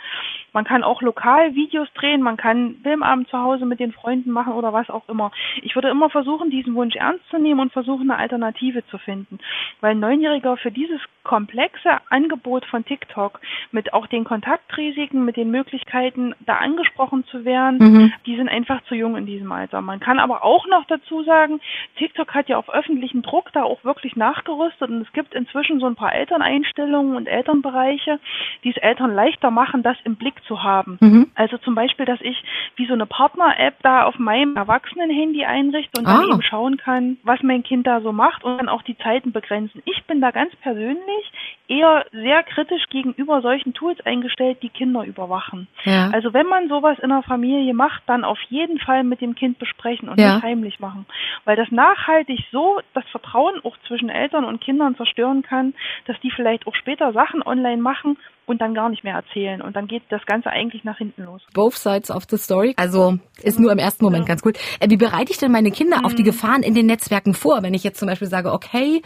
Man 0.53 0.63
kann 0.65 0.83
auch 0.83 1.01
lokal 1.01 1.53
Videos 1.53 1.87
drehen, 1.93 2.21
man 2.21 2.37
kann 2.37 2.77
Filmabend 2.81 3.29
zu 3.29 3.37
Hause 3.37 3.65
mit 3.65 3.79
den 3.79 3.91
Freunden 3.91 4.31
machen 4.31 4.53
oder 4.53 4.73
was 4.73 4.89
auch 4.89 5.07
immer. 5.07 5.31
Ich 5.61 5.75
würde 5.75 5.89
immer 5.89 6.09
versuchen, 6.09 6.49
diesen 6.49 6.73
Wunsch 6.73 6.95
ernst 6.95 7.27
zu 7.29 7.37
nehmen 7.37 7.59
und 7.59 7.73
versuchen, 7.73 8.09
eine 8.09 8.19
Alternative 8.19 8.83
zu 8.87 8.97
finden. 8.97 9.37
Weil 9.81 9.91
ein 9.91 9.99
Neunjähriger 9.99 10.57
für 10.57 10.71
dieses 10.71 10.99
komplexe 11.23 11.99
Angebot 12.09 12.65
von 12.65 12.85
TikTok 12.85 13.39
mit 13.71 13.93
auch 13.93 14.07
den 14.07 14.23
Kontaktrisiken, 14.23 15.25
mit 15.25 15.37
den 15.37 15.51
Möglichkeiten, 15.51 16.33
da 16.39 16.55
angesprochen 16.55 17.25
zu 17.25 17.45
werden, 17.45 17.77
mhm. 17.79 18.13
die 18.25 18.35
sind 18.35 18.49
einfach 18.49 18.83
zu 18.85 18.95
jung 18.95 19.15
in 19.15 19.25
diesem 19.25 19.51
Alter. 19.51 19.81
Man 19.81 19.99
kann 19.99 20.19
aber 20.19 20.43
auch 20.43 20.67
noch 20.67 20.85
dazu 20.85 21.23
sagen, 21.23 21.59
TikTok 21.97 22.33
hat 22.33 22.49
ja 22.49 22.57
auf 22.57 22.69
öffentlichen 22.69 23.21
Druck 23.21 23.51
da 23.53 23.63
auch 23.63 23.83
wirklich 23.83 24.15
nachgerüstet 24.15 24.89
und 24.89 25.01
es 25.01 25.11
gibt 25.13 25.33
inzwischen 25.33 25.79
so 25.79 25.85
ein 25.85 25.95
paar 25.95 26.13
Elterneinstellungen 26.13 27.15
und 27.15 27.27
Elternbereiche, 27.27 28.19
die 28.63 28.69
es 28.69 28.77
Eltern 28.77 29.13
leichter 29.13 29.51
machen, 29.51 29.83
das 29.83 29.97
im 30.03 30.15
Blick 30.15 30.43
zu 30.45 30.63
haben. 30.63 30.97
Mhm. 31.01 31.31
Also 31.35 31.57
zum 31.57 31.75
Beispiel, 31.75 32.05
dass 32.05 32.21
ich 32.21 32.43
wie 32.75 32.87
so 32.87 32.93
eine 32.93 33.05
Partner-App 33.05 33.75
da 33.83 34.03
auf 34.03 34.17
meinem 34.19 34.55
Erwachsenen-Handy 34.55 35.45
einrichte 35.45 35.99
und 35.99 36.07
ah. 36.07 36.17
dann 36.17 36.31
eben 36.31 36.41
schauen 36.41 36.77
kann, 36.77 37.17
was 37.23 37.41
mein 37.43 37.63
Kind 37.63 37.87
da 37.87 38.01
so 38.01 38.11
macht 38.11 38.43
und 38.43 38.57
dann 38.57 38.69
auch 38.69 38.81
die 38.81 38.97
Zeiten 38.97 39.31
begrenzen. 39.31 39.81
Ich 39.85 40.03
bin 40.05 40.21
da 40.21 40.31
ganz 40.31 40.55
persönlich 40.57 41.31
eher 41.67 41.86
sehr 42.11 42.43
kritisch 42.43 42.85
gegenüber 42.89 43.41
solchen 43.41 43.73
Tools 43.73 43.99
eingestellt, 44.05 44.59
die 44.61 44.69
Kinder 44.69 45.03
überwachen. 45.03 45.67
Ja. 45.83 46.09
Also 46.11 46.33
wenn 46.33 46.47
man 46.47 46.69
sowas 46.69 46.97
in 46.99 47.09
der 47.09 47.23
Familie 47.23 47.73
macht, 47.73 48.03
dann 48.07 48.23
auf 48.23 48.39
jeden 48.49 48.79
Fall 48.79 49.03
mit 49.03 49.21
dem 49.21 49.35
Kind 49.35 49.59
besprechen 49.59 50.09
und 50.09 50.19
ja. 50.19 50.35
nicht 50.35 50.43
heimlich 50.43 50.79
machen. 50.79 51.05
Weil 51.45 51.55
das 51.55 51.71
nachhaltig 51.71 52.39
so 52.51 52.79
das 52.93 53.05
Vertrauen 53.09 53.59
auch 53.63 53.77
zwischen 53.87 54.09
Eltern 54.09 54.45
und 54.45 54.61
Kindern 54.61 54.95
zerstören 54.95 55.41
kann, 55.41 55.73
dass 56.05 56.19
die 56.21 56.31
vielleicht 56.31 56.67
auch 56.67 56.75
später 56.75 57.13
Sachen 57.13 57.41
online 57.41 57.81
machen, 57.81 58.17
und 58.47 58.61
dann 58.61 58.73
gar 58.73 58.89
nicht 58.89 59.03
mehr 59.03 59.13
erzählen. 59.13 59.61
Und 59.61 59.75
dann 59.75 59.87
geht 59.87 60.03
das 60.09 60.25
Ganze 60.25 60.49
eigentlich 60.49 60.83
nach 60.85 60.97
hinten 60.97 61.25
los. 61.25 61.45
Both 61.53 61.75
sides 61.75 62.09
of 62.09 62.23
the 62.29 62.37
story. 62.37 62.73
Also 62.77 63.19
ist 63.43 63.59
nur 63.59 63.71
im 63.71 63.77
ersten 63.77 64.03
Moment 64.03 64.23
ja. 64.23 64.29
ganz 64.29 64.41
gut. 64.41 64.57
Äh, 64.79 64.89
wie 64.89 64.97
bereite 64.97 65.31
ich 65.31 65.37
denn 65.37 65.51
meine 65.51 65.69
Kinder 65.69 65.99
mhm. 65.99 66.05
auf 66.05 66.15
die 66.15 66.23
mhm. 66.23 66.27
Gefahren 66.27 66.63
in 66.63 66.73
den 66.73 66.85
Netzwerken 66.85 67.33
vor? 67.33 67.61
Wenn 67.61 67.73
ich 67.73 67.83
jetzt 67.83 67.99
zum 67.99 68.07
Beispiel 68.07 68.27
sage, 68.27 68.53
okay, 68.53 69.01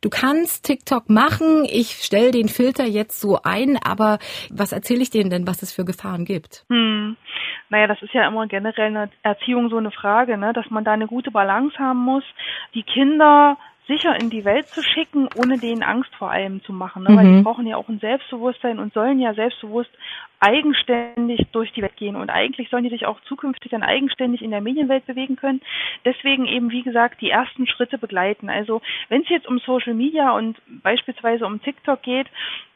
du 0.00 0.10
kannst 0.10 0.66
TikTok 0.66 1.08
machen, 1.08 1.64
ich 1.64 2.02
stelle 2.02 2.32
den 2.32 2.48
Filter 2.48 2.84
jetzt 2.84 3.20
so 3.20 3.38
ein, 3.44 3.78
aber 3.82 4.18
was 4.50 4.72
erzähle 4.72 5.02
ich 5.02 5.10
denen 5.10 5.30
denn, 5.30 5.46
was 5.46 5.62
es 5.62 5.72
für 5.72 5.84
Gefahren 5.84 6.24
gibt? 6.24 6.64
Mhm. 6.68 7.16
Naja, 7.68 7.86
das 7.86 8.02
ist 8.02 8.12
ja 8.12 8.26
immer 8.26 8.48
generell 8.48 8.88
eine 8.88 9.10
Erziehung 9.22 9.70
so 9.70 9.76
eine 9.76 9.92
Frage, 9.92 10.36
ne? 10.36 10.52
dass 10.52 10.68
man 10.70 10.84
da 10.84 10.92
eine 10.92 11.06
gute 11.06 11.30
Balance 11.30 11.78
haben 11.78 12.00
muss. 12.00 12.24
Die 12.74 12.82
Kinder 12.82 13.56
sicher 13.90 14.14
in 14.20 14.30
die 14.30 14.44
Welt 14.44 14.68
zu 14.68 14.82
schicken, 14.82 15.28
ohne 15.36 15.58
denen 15.58 15.82
Angst 15.82 16.14
vor 16.14 16.30
allem 16.30 16.62
zu 16.62 16.72
machen. 16.72 17.02
Ne? 17.02 17.10
Mhm. 17.10 17.16
Weil 17.16 17.24
die 17.24 17.32
mhm. 17.32 17.44
brauchen 17.44 17.66
ja 17.66 17.76
auch 17.76 17.88
ein 17.88 17.98
Selbstbewusstsein 17.98 18.78
und 18.78 18.92
sollen 18.94 19.18
ja 19.18 19.34
selbstbewusst 19.34 19.90
eigenständig 20.38 21.48
durch 21.52 21.72
die 21.72 21.82
Welt 21.82 21.96
gehen. 21.96 22.16
Und 22.16 22.30
eigentlich 22.30 22.70
sollen 22.70 22.84
die 22.84 22.90
sich 22.90 23.06
auch 23.06 23.20
zukünftig 23.22 23.72
dann 23.72 23.82
eigenständig 23.82 24.42
in 24.42 24.52
der 24.52 24.60
Medienwelt 24.60 25.04
bewegen 25.06 25.36
können. 25.36 25.60
Deswegen 26.04 26.46
eben, 26.46 26.70
wie 26.70 26.82
gesagt, 26.82 27.20
die 27.20 27.30
ersten 27.30 27.66
Schritte 27.66 27.98
begleiten. 27.98 28.48
Also 28.48 28.80
wenn 29.08 29.22
es 29.22 29.28
jetzt 29.28 29.48
um 29.48 29.58
Social 29.58 29.94
Media 29.94 30.30
und 30.30 30.56
beispielsweise 30.82 31.44
um 31.44 31.60
TikTok 31.60 32.02
geht, 32.02 32.28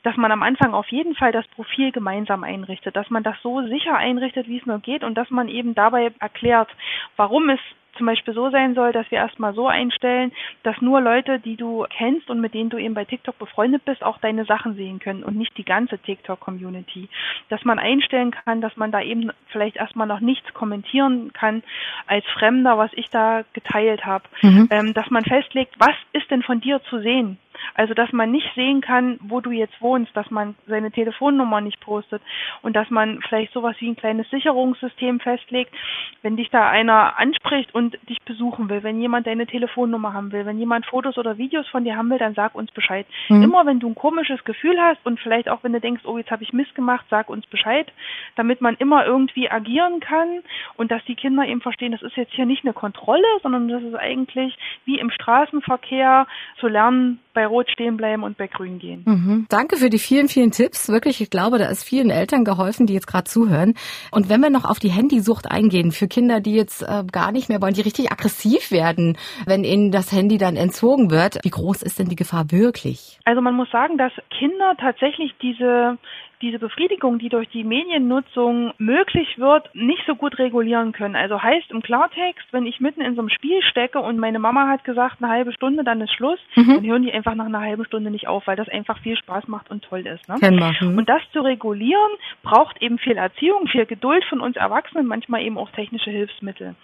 dass 0.02 0.16
man 0.16 0.32
am 0.32 0.42
Anfang 0.42 0.74
auf 0.74 0.88
jeden 0.88 1.14
Fall 1.14 1.32
das 1.32 1.46
Profil 1.48 1.92
gemeinsam 1.92 2.44
einrichtet, 2.44 2.96
dass 2.96 3.08
man 3.08 3.22
das 3.22 3.36
so 3.42 3.62
sicher 3.66 3.96
einrichtet, 3.96 4.48
wie 4.48 4.58
es 4.58 4.66
nur 4.66 4.80
geht 4.80 5.04
und 5.04 5.14
dass 5.14 5.30
man 5.30 5.48
eben 5.48 5.74
dabei 5.74 6.12
erklärt, 6.18 6.68
warum 7.16 7.48
es 7.48 7.60
zum 7.96 8.06
Beispiel 8.06 8.34
so 8.34 8.50
sein 8.50 8.74
soll, 8.74 8.92
dass 8.92 9.10
wir 9.10 9.18
erstmal 9.18 9.54
so 9.54 9.68
einstellen, 9.68 10.32
dass 10.62 10.80
nur 10.80 11.00
Leute, 11.00 11.38
die 11.38 11.56
du 11.56 11.86
kennst 11.96 12.30
und 12.30 12.40
mit 12.40 12.54
denen 12.54 12.70
du 12.70 12.78
eben 12.78 12.94
bei 12.94 13.04
TikTok 13.04 13.38
befreundet 13.38 13.84
bist, 13.84 14.02
auch 14.02 14.18
deine 14.18 14.44
Sachen 14.44 14.74
sehen 14.74 14.98
können 14.98 15.24
und 15.24 15.36
nicht 15.36 15.56
die 15.56 15.64
ganze 15.64 15.98
TikTok-Community. 15.98 17.08
Dass 17.48 17.64
man 17.64 17.78
einstellen 17.78 18.30
kann, 18.30 18.60
dass 18.60 18.76
man 18.76 18.92
da 18.92 19.00
eben 19.00 19.30
vielleicht 19.48 19.76
erstmal 19.76 20.06
noch 20.06 20.20
nichts 20.20 20.52
kommentieren 20.54 21.32
kann 21.32 21.62
als 22.06 22.24
Fremder, 22.26 22.78
was 22.78 22.90
ich 22.94 23.10
da 23.10 23.42
geteilt 23.52 24.04
habe. 24.04 24.24
Mhm. 24.42 24.68
Ähm, 24.70 24.94
dass 24.94 25.10
man 25.10 25.24
festlegt, 25.24 25.74
was 25.78 25.94
ist 26.12 26.30
denn 26.30 26.42
von 26.42 26.60
dir 26.60 26.82
zu 26.84 27.00
sehen? 27.00 27.38
Also, 27.74 27.94
dass 27.94 28.12
man 28.12 28.30
nicht 28.30 28.50
sehen 28.54 28.80
kann, 28.80 29.18
wo 29.22 29.40
du 29.40 29.50
jetzt 29.50 29.80
wohnst, 29.80 30.16
dass 30.16 30.30
man 30.30 30.54
seine 30.66 30.90
Telefonnummer 30.90 31.60
nicht 31.60 31.80
postet 31.80 32.22
und 32.62 32.74
dass 32.76 32.90
man 32.90 33.20
vielleicht 33.28 33.52
sowas 33.52 33.76
wie 33.80 33.88
ein 33.88 33.96
kleines 33.96 34.28
Sicherungssystem 34.30 35.20
festlegt, 35.20 35.74
wenn 36.22 36.36
dich 36.36 36.50
da 36.50 36.68
einer 36.68 37.18
anspricht 37.18 37.74
und 37.74 37.98
dich 38.08 38.20
besuchen 38.22 38.68
will, 38.68 38.82
wenn 38.82 39.00
jemand 39.00 39.26
deine 39.26 39.46
Telefonnummer 39.46 40.12
haben 40.12 40.32
will, 40.32 40.46
wenn 40.46 40.58
jemand 40.58 40.86
Fotos 40.86 41.18
oder 41.18 41.38
Videos 41.38 41.66
von 41.68 41.84
dir 41.84 41.96
haben 41.96 42.10
will, 42.10 42.18
dann 42.18 42.34
sag 42.34 42.54
uns 42.54 42.70
Bescheid. 42.72 43.06
Mhm. 43.28 43.42
Immer 43.42 43.66
wenn 43.66 43.80
du 43.80 43.88
ein 43.88 43.94
komisches 43.94 44.42
Gefühl 44.44 44.80
hast 44.80 45.04
und 45.04 45.20
vielleicht 45.20 45.48
auch 45.48 45.62
wenn 45.62 45.72
du 45.72 45.80
denkst, 45.80 46.04
oh, 46.04 46.18
jetzt 46.18 46.30
habe 46.30 46.42
ich 46.42 46.52
Mist 46.52 46.74
gemacht, 46.74 47.06
sag 47.10 47.28
uns 47.28 47.46
Bescheid, 47.46 47.90
damit 48.36 48.60
man 48.60 48.76
immer 48.76 49.04
irgendwie 49.06 49.50
agieren 49.50 50.00
kann 50.00 50.42
und 50.76 50.90
dass 50.90 51.04
die 51.04 51.14
Kinder 51.14 51.46
eben 51.46 51.60
verstehen, 51.60 51.92
das 51.92 52.02
ist 52.02 52.16
jetzt 52.16 52.32
hier 52.32 52.46
nicht 52.46 52.64
eine 52.64 52.72
Kontrolle, 52.72 53.26
sondern 53.42 53.68
das 53.68 53.82
ist 53.82 53.94
eigentlich 53.94 54.56
wie 54.84 54.98
im 54.98 55.10
Straßenverkehr 55.10 56.26
zu 56.58 56.68
lernen, 56.68 57.20
bei 57.34 57.43
Rot 57.46 57.70
stehen 57.70 57.96
bleiben 57.96 58.22
und 58.22 58.36
bei 58.36 58.46
Grün 58.46 58.78
gehen. 58.78 59.02
Mhm. 59.06 59.46
Danke 59.48 59.76
für 59.76 59.90
die 59.90 59.98
vielen, 59.98 60.28
vielen 60.28 60.50
Tipps. 60.50 60.88
Wirklich, 60.88 61.20
ich 61.20 61.30
glaube, 61.30 61.58
da 61.58 61.66
ist 61.66 61.84
vielen 61.84 62.10
Eltern 62.10 62.44
geholfen, 62.44 62.86
die 62.86 62.94
jetzt 62.94 63.06
gerade 63.06 63.24
zuhören. 63.24 63.74
Und 64.10 64.28
wenn 64.28 64.40
wir 64.40 64.50
noch 64.50 64.64
auf 64.64 64.78
die 64.78 64.90
Handysucht 64.90 65.50
eingehen, 65.50 65.92
für 65.92 66.08
Kinder, 66.08 66.40
die 66.40 66.54
jetzt 66.54 66.82
äh, 66.82 67.04
gar 67.10 67.32
nicht 67.32 67.48
mehr 67.48 67.60
wollen, 67.60 67.74
die 67.74 67.82
richtig 67.82 68.12
aggressiv 68.12 68.70
werden, 68.70 69.16
wenn 69.46 69.64
ihnen 69.64 69.90
das 69.90 70.12
Handy 70.12 70.38
dann 70.38 70.56
entzogen 70.56 71.10
wird, 71.10 71.38
wie 71.42 71.50
groß 71.50 71.82
ist 71.82 71.98
denn 71.98 72.08
die 72.08 72.16
Gefahr 72.16 72.50
wirklich? 72.50 73.18
Also 73.24 73.40
man 73.40 73.54
muss 73.54 73.70
sagen, 73.70 73.98
dass 73.98 74.12
Kinder 74.38 74.74
tatsächlich 74.78 75.32
diese 75.40 75.98
diese 76.44 76.58
Befriedigung, 76.58 77.18
die 77.18 77.30
durch 77.30 77.48
die 77.48 77.64
Mediennutzung 77.64 78.74
möglich 78.76 79.38
wird, 79.38 79.74
nicht 79.74 80.02
so 80.06 80.14
gut 80.14 80.38
regulieren 80.38 80.92
können. 80.92 81.16
Also 81.16 81.42
heißt 81.42 81.70
im 81.70 81.80
Klartext, 81.80 82.46
wenn 82.52 82.66
ich 82.66 82.80
mitten 82.80 83.00
in 83.00 83.14
so 83.14 83.22
einem 83.22 83.30
Spiel 83.30 83.62
stecke 83.62 83.98
und 83.98 84.18
meine 84.18 84.38
Mama 84.38 84.68
hat 84.68 84.84
gesagt, 84.84 85.22
eine 85.22 85.32
halbe 85.32 85.52
Stunde, 85.52 85.84
dann 85.84 86.02
ist 86.02 86.12
Schluss, 86.12 86.38
mhm. 86.54 86.74
dann 86.74 86.86
hören 86.86 87.02
die 87.02 87.12
einfach 87.12 87.34
nach 87.34 87.46
einer 87.46 87.62
halben 87.62 87.86
Stunde 87.86 88.10
nicht 88.10 88.28
auf, 88.28 88.46
weil 88.46 88.56
das 88.56 88.68
einfach 88.68 88.98
viel 88.98 89.16
Spaß 89.16 89.48
macht 89.48 89.70
und 89.70 89.84
toll 89.84 90.06
ist. 90.06 90.28
Ne? 90.28 90.36
Mhm. 90.38 90.98
Und 90.98 91.08
das 91.08 91.22
zu 91.32 91.40
regulieren, 91.40 92.10
braucht 92.42 92.82
eben 92.82 92.98
viel 92.98 93.16
Erziehung, 93.16 93.66
viel 93.68 93.86
Geduld 93.86 94.24
von 94.26 94.40
uns 94.40 94.56
Erwachsenen, 94.56 95.06
manchmal 95.06 95.42
eben 95.42 95.56
auch 95.56 95.70
technische 95.70 96.10
Hilfsmittel. 96.10 96.74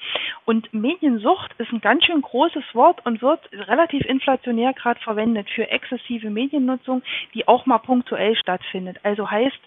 Und 0.47 0.73
Mediensucht 0.73 1.53
ist 1.59 1.71
ein 1.71 1.83
ganz 1.83 2.05
schön 2.05 2.23
großes 2.23 2.65
Wort 2.73 3.05
und 3.05 3.21
wird 3.21 3.41
relativ 3.53 4.07
inflationär 4.07 4.73
gerade 4.73 5.01
verwendet 5.01 5.49
für 5.51 5.69
exzessive 5.71 6.31
Mediennutzung, 6.31 7.03
die 7.35 7.47
auch 7.47 7.67
mal 7.67 7.79
punktuell 7.79 8.35
stattfindet. 8.37 8.97
Also 9.03 9.31
heißt, 9.31 9.50
heißt, 9.51 9.61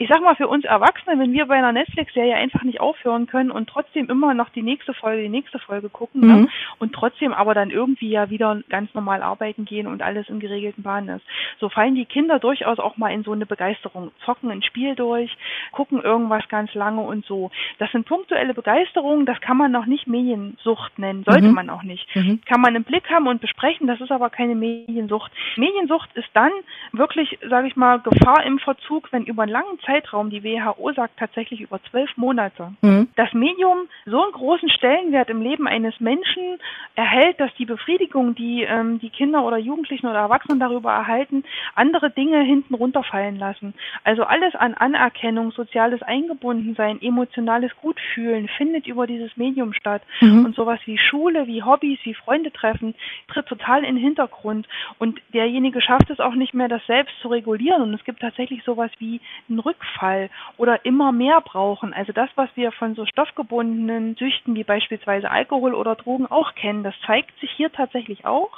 ich 0.00 0.08
sag 0.08 0.22
mal, 0.22 0.36
für 0.36 0.46
uns 0.46 0.64
Erwachsene, 0.64 1.18
wenn 1.18 1.32
wir 1.32 1.46
bei 1.46 1.56
einer 1.56 1.72
Netflix-Serie 1.72 2.36
einfach 2.36 2.62
nicht 2.62 2.80
aufhören 2.80 3.26
können 3.26 3.50
und 3.50 3.68
trotzdem 3.68 4.08
immer 4.08 4.32
noch 4.32 4.48
die 4.50 4.62
nächste 4.62 4.94
Folge, 4.94 5.22
die 5.22 5.28
nächste 5.28 5.58
Folge 5.58 5.88
gucken 5.88 6.20
ne? 6.20 6.26
mhm. 6.26 6.40
ne? 6.42 6.48
und 6.78 6.92
trotzdem 6.92 7.32
aber 7.32 7.52
dann 7.52 7.70
irgendwie 7.70 8.10
ja 8.10 8.30
wieder 8.30 8.62
ganz 8.68 8.94
normal 8.94 9.22
arbeiten 9.22 9.64
gehen 9.64 9.88
und 9.88 10.00
alles 10.00 10.28
in 10.28 10.38
geregelten 10.38 10.84
Bahnen 10.84 11.16
ist. 11.16 11.26
So 11.58 11.68
fallen 11.68 11.96
die 11.96 12.04
Kinder 12.04 12.38
durchaus 12.38 12.78
auch 12.78 12.96
mal 12.96 13.10
in 13.10 13.24
so 13.24 13.32
eine 13.32 13.44
Begeisterung, 13.44 14.12
zocken 14.24 14.52
ein 14.52 14.62
Spiel 14.62 14.94
durch, 14.94 15.36
gucken 15.72 16.00
irgendwas 16.00 16.48
ganz 16.48 16.72
lange 16.74 17.00
und 17.00 17.26
so. 17.26 17.50
Das 17.80 17.90
sind 17.90 18.06
punktuelle 18.06 18.54
Begeisterungen, 18.54 19.26
das 19.26 19.40
kann 19.40 19.56
man 19.56 19.72
noch 19.72 19.86
nicht 19.86 20.06
Mediensucht 20.06 20.96
nennen, 21.00 21.24
sollte 21.24 21.48
mhm. 21.48 21.54
man 21.54 21.70
auch 21.70 21.82
nicht. 21.82 22.06
Mhm. 22.14 22.40
Kann 22.46 22.60
man 22.60 22.76
im 22.76 22.84
Blick 22.84 23.10
haben 23.10 23.26
und 23.26 23.40
besprechen, 23.40 23.88
das 23.88 24.00
ist 24.00 24.12
aber 24.12 24.30
keine 24.30 24.54
Mediensucht. 24.54 25.32
Mediensucht 25.56 26.10
ist 26.14 26.30
dann 26.34 26.52
wirklich, 26.92 27.36
sage 27.50 27.66
ich 27.66 27.74
mal, 27.74 27.98
Gefahr 27.98 28.44
im 28.46 28.60
Verzug, 28.60 29.10
wenn 29.10 29.17
über 29.24 29.42
einen 29.42 29.52
langen 29.52 29.78
Zeitraum, 29.84 30.30
die 30.30 30.44
WHO 30.44 30.92
sagt 30.92 31.18
tatsächlich 31.18 31.60
über 31.60 31.80
zwölf 31.90 32.16
Monate, 32.16 32.72
mhm. 32.82 33.08
das 33.16 33.32
Medium 33.32 33.88
so 34.06 34.22
einen 34.22 34.32
großen 34.32 34.70
Stellenwert 34.70 35.30
im 35.30 35.42
Leben 35.42 35.66
eines 35.66 35.98
Menschen 36.00 36.58
erhält, 36.94 37.38
dass 37.40 37.54
die 37.54 37.64
Befriedigung, 37.64 38.34
die 38.34 38.62
ähm, 38.62 38.98
die 38.98 39.10
Kinder 39.10 39.44
oder 39.44 39.58
Jugendlichen 39.58 40.06
oder 40.06 40.18
Erwachsenen 40.18 40.60
darüber 40.60 40.92
erhalten, 40.92 41.44
andere 41.74 42.10
Dinge 42.10 42.42
hinten 42.42 42.74
runterfallen 42.74 43.38
lassen. 43.38 43.74
Also 44.04 44.24
alles 44.24 44.54
an 44.54 44.74
Anerkennung, 44.74 45.52
soziales 45.52 46.02
Eingebundensein, 46.02 47.00
emotionales 47.02 47.72
Gutfühlen 47.80 48.48
findet 48.56 48.86
über 48.86 49.06
dieses 49.06 49.36
Medium 49.36 49.72
statt. 49.72 50.02
Mhm. 50.20 50.44
Und 50.44 50.54
sowas 50.56 50.80
wie 50.84 50.98
Schule, 50.98 51.46
wie 51.46 51.62
Hobbys, 51.62 51.98
wie 52.04 52.14
Freunde 52.14 52.52
treffen, 52.52 52.94
tritt 53.28 53.46
total 53.46 53.84
in 53.84 53.96
den 53.96 54.04
Hintergrund. 54.04 54.66
Und 54.98 55.20
derjenige 55.32 55.80
schafft 55.80 56.10
es 56.10 56.20
auch 56.20 56.34
nicht 56.34 56.54
mehr, 56.54 56.68
das 56.68 56.84
selbst 56.86 57.14
zu 57.20 57.28
regulieren. 57.28 57.82
Und 57.82 57.94
es 57.94 58.04
gibt 58.04 58.20
tatsächlich 58.20 58.62
sowas 58.64 58.90
wie 58.98 59.20
einen 59.48 59.60
Rück 59.60 59.78
Rückfall 59.78 60.30
oder 60.56 60.84
immer 60.84 61.12
mehr 61.12 61.40
brauchen. 61.40 61.92
Also 61.92 62.12
das, 62.12 62.30
was 62.34 62.48
wir 62.54 62.72
von 62.72 62.94
so 62.94 63.06
stoffgebundenen 63.06 64.16
Süchten 64.16 64.54
wie 64.54 64.64
beispielsweise 64.64 65.30
Alkohol 65.30 65.74
oder 65.74 65.94
Drogen 65.94 66.26
auch 66.26 66.54
kennen, 66.54 66.82
das 66.82 66.94
zeigt 67.06 67.38
sich 67.40 67.50
hier 67.52 67.72
tatsächlich 67.72 68.26
auch. 68.26 68.50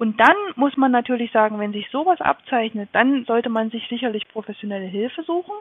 Und 0.00 0.18
dann 0.18 0.36
muss 0.56 0.78
man 0.78 0.90
natürlich 0.90 1.30
sagen, 1.30 1.58
wenn 1.58 1.74
sich 1.74 1.86
sowas 1.90 2.22
abzeichnet, 2.22 2.88
dann 2.94 3.26
sollte 3.26 3.50
man 3.50 3.68
sich 3.68 3.86
sicherlich 3.90 4.26
professionelle 4.28 4.86
Hilfe 4.86 5.22
suchen. 5.24 5.52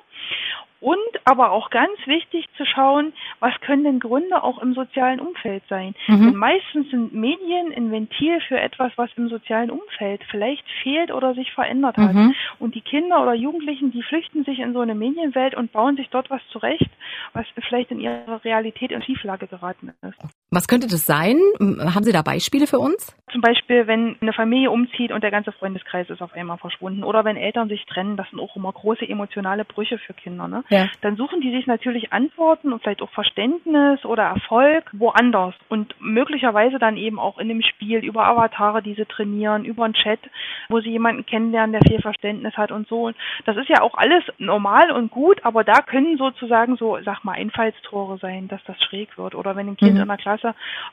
Und 0.80 0.98
aber 1.26 1.52
auch 1.52 1.70
ganz 1.70 1.92
wichtig 2.06 2.46
zu 2.56 2.66
schauen, 2.66 3.12
was 3.42 3.54
können 3.60 3.84
denn 3.84 4.00
Gründe 4.00 4.42
auch 4.42 4.60
im 4.60 4.74
sozialen 4.74 5.20
Umfeld 5.20 5.62
sein. 5.68 5.94
Mhm. 6.08 6.24
Denn 6.24 6.36
meistens 6.38 6.90
sind 6.90 7.14
Medien 7.14 7.74
ein 7.76 7.92
Ventil 7.92 8.40
für 8.48 8.58
etwas, 8.58 8.94
was 8.96 9.10
im 9.18 9.28
sozialen 9.28 9.72
Umfeld 9.72 10.22
vielleicht 10.32 10.64
fehlt 10.84 11.12
oder 11.12 11.34
sich 11.34 11.52
verändert 11.52 11.98
hat. 11.98 12.14
Mhm. 12.14 12.34
Und 12.60 12.76
die 12.76 12.82
Kinder 12.82 13.22
oder 13.22 13.34
Jugendlichen, 13.34 13.92
die 13.92 14.04
flüchten 14.04 14.46
sich 14.46 14.60
in 14.60 14.72
so 14.72 14.80
eine 14.80 14.96
Medienwelt 14.96 15.54
und 15.54 15.74
bauen 15.74 15.98
sich 15.98 16.10
dort 16.12 16.30
was 16.30 16.42
zurecht, 16.48 16.90
was 17.34 17.46
vielleicht 17.68 17.92
in 17.92 18.00
ihrer 18.00 18.42
Realität 18.46 18.92
in 18.92 19.04
Schieflage 19.04 19.48
geraten 19.48 19.92
ist. 20.02 20.39
Was 20.52 20.68
könnte 20.68 20.88
das 20.88 21.06
sein? 21.06 21.38
Haben 21.60 22.04
Sie 22.04 22.12
da 22.12 22.24
Beispiele 22.24 22.66
für 22.66 22.80
uns? 22.80 23.16
Zum 23.32 23.42
Beispiel, 23.42 23.86
wenn 23.86 24.16
eine 24.20 24.34
Familie 24.34 24.72
umzieht 24.72 25.12
und 25.12 25.24
der 25.24 25.30
ganze 25.30 25.52
Freundeskreis 25.52 26.10
ist 26.10 26.24
auf 26.24 26.34
einmal 26.34 26.58
verschwunden 26.58 27.04
oder 27.04 27.24
wenn 27.24 27.38
Eltern 27.38 27.70
sich 27.70 27.86
trennen, 27.86 28.18
das 28.18 28.28
sind 28.32 28.40
auch 28.40 28.56
immer 28.56 28.72
große 28.72 29.08
emotionale 29.08 29.64
Brüche 29.64 30.00
für 30.00 30.16
Kinder. 30.16 30.48
Ne? 30.48 30.64
Ja. 30.70 30.88
Dann 31.02 31.16
suchen 31.18 31.40
die 31.42 31.52
sich 31.52 31.68
natürlich 31.68 32.12
Antworten 32.12 32.74
und 32.74 32.82
vielleicht 32.82 33.04
auch 33.04 33.12
Verständnis 33.12 34.04
oder 34.04 34.24
Erfolg 34.24 34.86
woanders 34.94 35.54
und 35.70 35.94
möglicherweise 36.00 36.80
dann 36.80 36.98
eben 36.98 37.20
auch 37.20 37.38
in 37.38 37.48
dem 37.48 37.62
Spiel 37.62 38.00
über 38.00 38.26
Avatare, 38.26 38.82
die 38.82 38.96
sie 38.96 39.06
trainieren, 39.06 39.66
über 39.66 39.86
einen 39.86 39.94
Chat, 39.94 40.20
wo 40.70 40.80
sie 40.80 40.90
jemanden 40.90 41.28
kennenlernen, 41.28 41.74
der 41.74 41.88
viel 41.88 42.02
Verständnis 42.02 42.58
hat 42.58 42.72
und 42.72 42.88
so. 42.88 43.12
Das 43.46 43.56
ist 43.58 43.70
ja 43.70 43.82
auch 43.82 43.94
alles 43.94 44.24
normal 44.40 44.90
und 44.90 45.12
gut, 45.12 45.46
aber 45.46 45.64
da 45.64 45.82
können 45.84 46.18
sozusagen 46.18 46.78
so, 46.78 46.98
sag 47.06 47.24
mal, 47.24 47.34
Einfallstore 47.34 48.18
sein, 48.18 48.48
dass 48.48 48.64
das 48.64 48.82
schräg 48.82 49.16
wird 49.20 49.36
oder 49.36 49.56
wenn 49.56 49.68
ein 49.68 49.78
Kind 49.78 49.94
mhm. 49.94 50.02
in 50.02 50.08
der 50.08 50.18
Klasse 50.18 50.39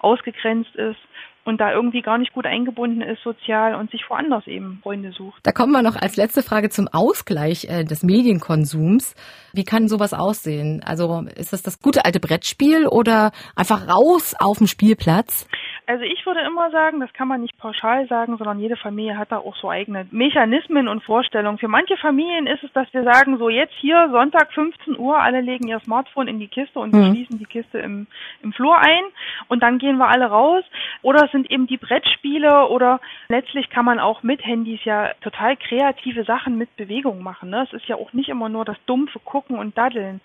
ausgegrenzt 0.00 0.74
ist 0.76 0.98
und 1.46 1.60
da 1.60 1.72
irgendwie 1.72 2.02
gar 2.02 2.18
nicht 2.18 2.32
gut 2.32 2.44
eingebunden 2.44 3.00
ist 3.00 3.22
sozial 3.22 3.76
und 3.76 3.90
sich 3.92 4.04
woanders 4.10 4.46
eben 4.48 4.80
Freunde 4.82 5.12
sucht. 5.12 5.40
Da 5.44 5.52
kommen 5.52 5.72
wir 5.72 5.82
noch 5.82 5.94
als 5.94 6.16
letzte 6.16 6.42
Frage 6.42 6.70
zum 6.70 6.88
Ausgleich 6.88 7.66
äh, 7.70 7.84
des 7.84 8.02
Medienkonsums. 8.02 9.14
Wie 9.52 9.64
kann 9.64 9.88
sowas 9.88 10.12
aussehen? 10.12 10.82
Also 10.84 11.24
ist 11.36 11.52
das 11.52 11.62
das 11.62 11.80
gute 11.80 12.04
alte 12.04 12.18
Brettspiel 12.18 12.88
oder 12.88 13.30
einfach 13.54 13.88
raus 13.88 14.34
auf 14.38 14.58
dem 14.58 14.66
Spielplatz? 14.66 15.48
Also 15.88 16.02
ich 16.02 16.26
würde 16.26 16.40
immer 16.40 16.72
sagen, 16.72 16.98
das 16.98 17.12
kann 17.12 17.28
man 17.28 17.42
nicht 17.42 17.56
pauschal 17.58 18.08
sagen, 18.08 18.36
sondern 18.38 18.58
jede 18.58 18.76
Familie 18.76 19.16
hat 19.16 19.30
da 19.30 19.38
auch 19.38 19.54
so 19.56 19.70
eigene 19.70 20.08
Mechanismen 20.10 20.88
und 20.88 21.04
Vorstellungen. 21.04 21.58
Für 21.58 21.68
manche 21.68 21.96
Familien 21.96 22.48
ist 22.48 22.64
es, 22.64 22.72
dass 22.72 22.92
wir 22.92 23.04
sagen, 23.04 23.38
so 23.38 23.48
jetzt 23.48 23.74
hier 23.80 24.08
Sonntag 24.10 24.52
15 24.52 24.98
Uhr, 24.98 25.16
alle 25.16 25.40
legen 25.40 25.68
ihr 25.68 25.78
Smartphone 25.80 26.26
in 26.26 26.40
die 26.40 26.48
Kiste 26.48 26.80
und 26.80 26.92
mhm. 26.92 27.12
schließen 27.12 27.38
die 27.38 27.44
Kiste 27.44 27.78
im, 27.78 28.08
im 28.42 28.52
Flur 28.52 28.76
ein 28.76 29.04
und 29.48 29.62
dann 29.62 29.78
gehen 29.78 29.98
wir 29.98 30.08
alle 30.08 30.26
raus. 30.26 30.64
Oder 31.02 31.24
es 31.24 31.32
sind 31.32 31.50
eben 31.50 31.66
die 31.66 31.76
Brettspiele 31.76 32.68
oder 32.68 33.00
letztlich 33.28 33.70
kann 33.70 33.84
man 33.84 33.98
auch 33.98 34.22
mit 34.22 34.44
Handys 34.44 34.84
ja 34.84 35.12
total 35.20 35.56
kreative 35.56 36.24
Sachen 36.24 36.58
mit 36.58 36.74
Bewegung 36.76 37.22
machen. 37.22 37.50
Ne? 37.50 37.66
Es 37.66 37.72
ist 37.72 37.86
ja 37.86 37.96
auch 37.96 38.12
nicht 38.12 38.28
immer 38.28 38.48
nur 38.48 38.64
das 38.64 38.76
dumpfe 38.86 39.20
Gucken 39.20 39.58
und 39.58 39.76
Daddeln 39.76 40.20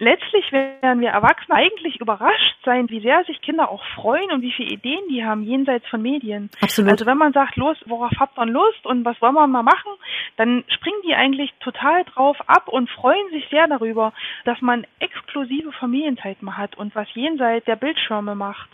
letztlich 0.00 0.50
werden 0.50 1.00
wir 1.00 1.10
Erwachsene 1.10 1.56
eigentlich 1.56 2.00
überrascht 2.00 2.56
sein, 2.64 2.88
wie 2.90 3.00
sehr 3.00 3.22
sich 3.24 3.40
Kinder 3.42 3.70
auch 3.70 3.84
freuen 3.94 4.32
und 4.32 4.42
wie 4.42 4.52
viele 4.52 4.70
Ideen 4.70 5.02
die 5.10 5.24
haben 5.24 5.42
jenseits 5.42 5.86
von 5.88 6.02
Medien. 6.02 6.50
Absolut. 6.60 6.90
Also 6.90 7.06
wenn 7.06 7.18
man 7.18 7.32
sagt, 7.32 7.56
los, 7.56 7.76
worauf 7.86 8.10
habt 8.18 8.38
ihr 8.38 8.46
Lust 8.46 8.84
und 8.84 9.04
was 9.04 9.20
wollen 9.20 9.34
wir 9.34 9.46
mal 9.46 9.62
machen, 9.62 9.92
dann 10.36 10.64
springen 10.68 11.00
die 11.06 11.14
eigentlich 11.14 11.52
total 11.60 12.04
drauf 12.04 12.36
ab 12.46 12.68
und 12.68 12.90
freuen 12.90 13.28
sich 13.30 13.46
sehr 13.50 13.68
darüber, 13.68 14.12
dass 14.44 14.60
man 14.60 14.86
exklusive 14.98 15.72
Familienzeit 15.72 16.42
mal 16.42 16.56
hat 16.56 16.76
und 16.76 16.94
was 16.94 17.06
jenseits 17.14 17.66
der 17.66 17.76
Bildschirme 17.76 18.34
macht. 18.34 18.68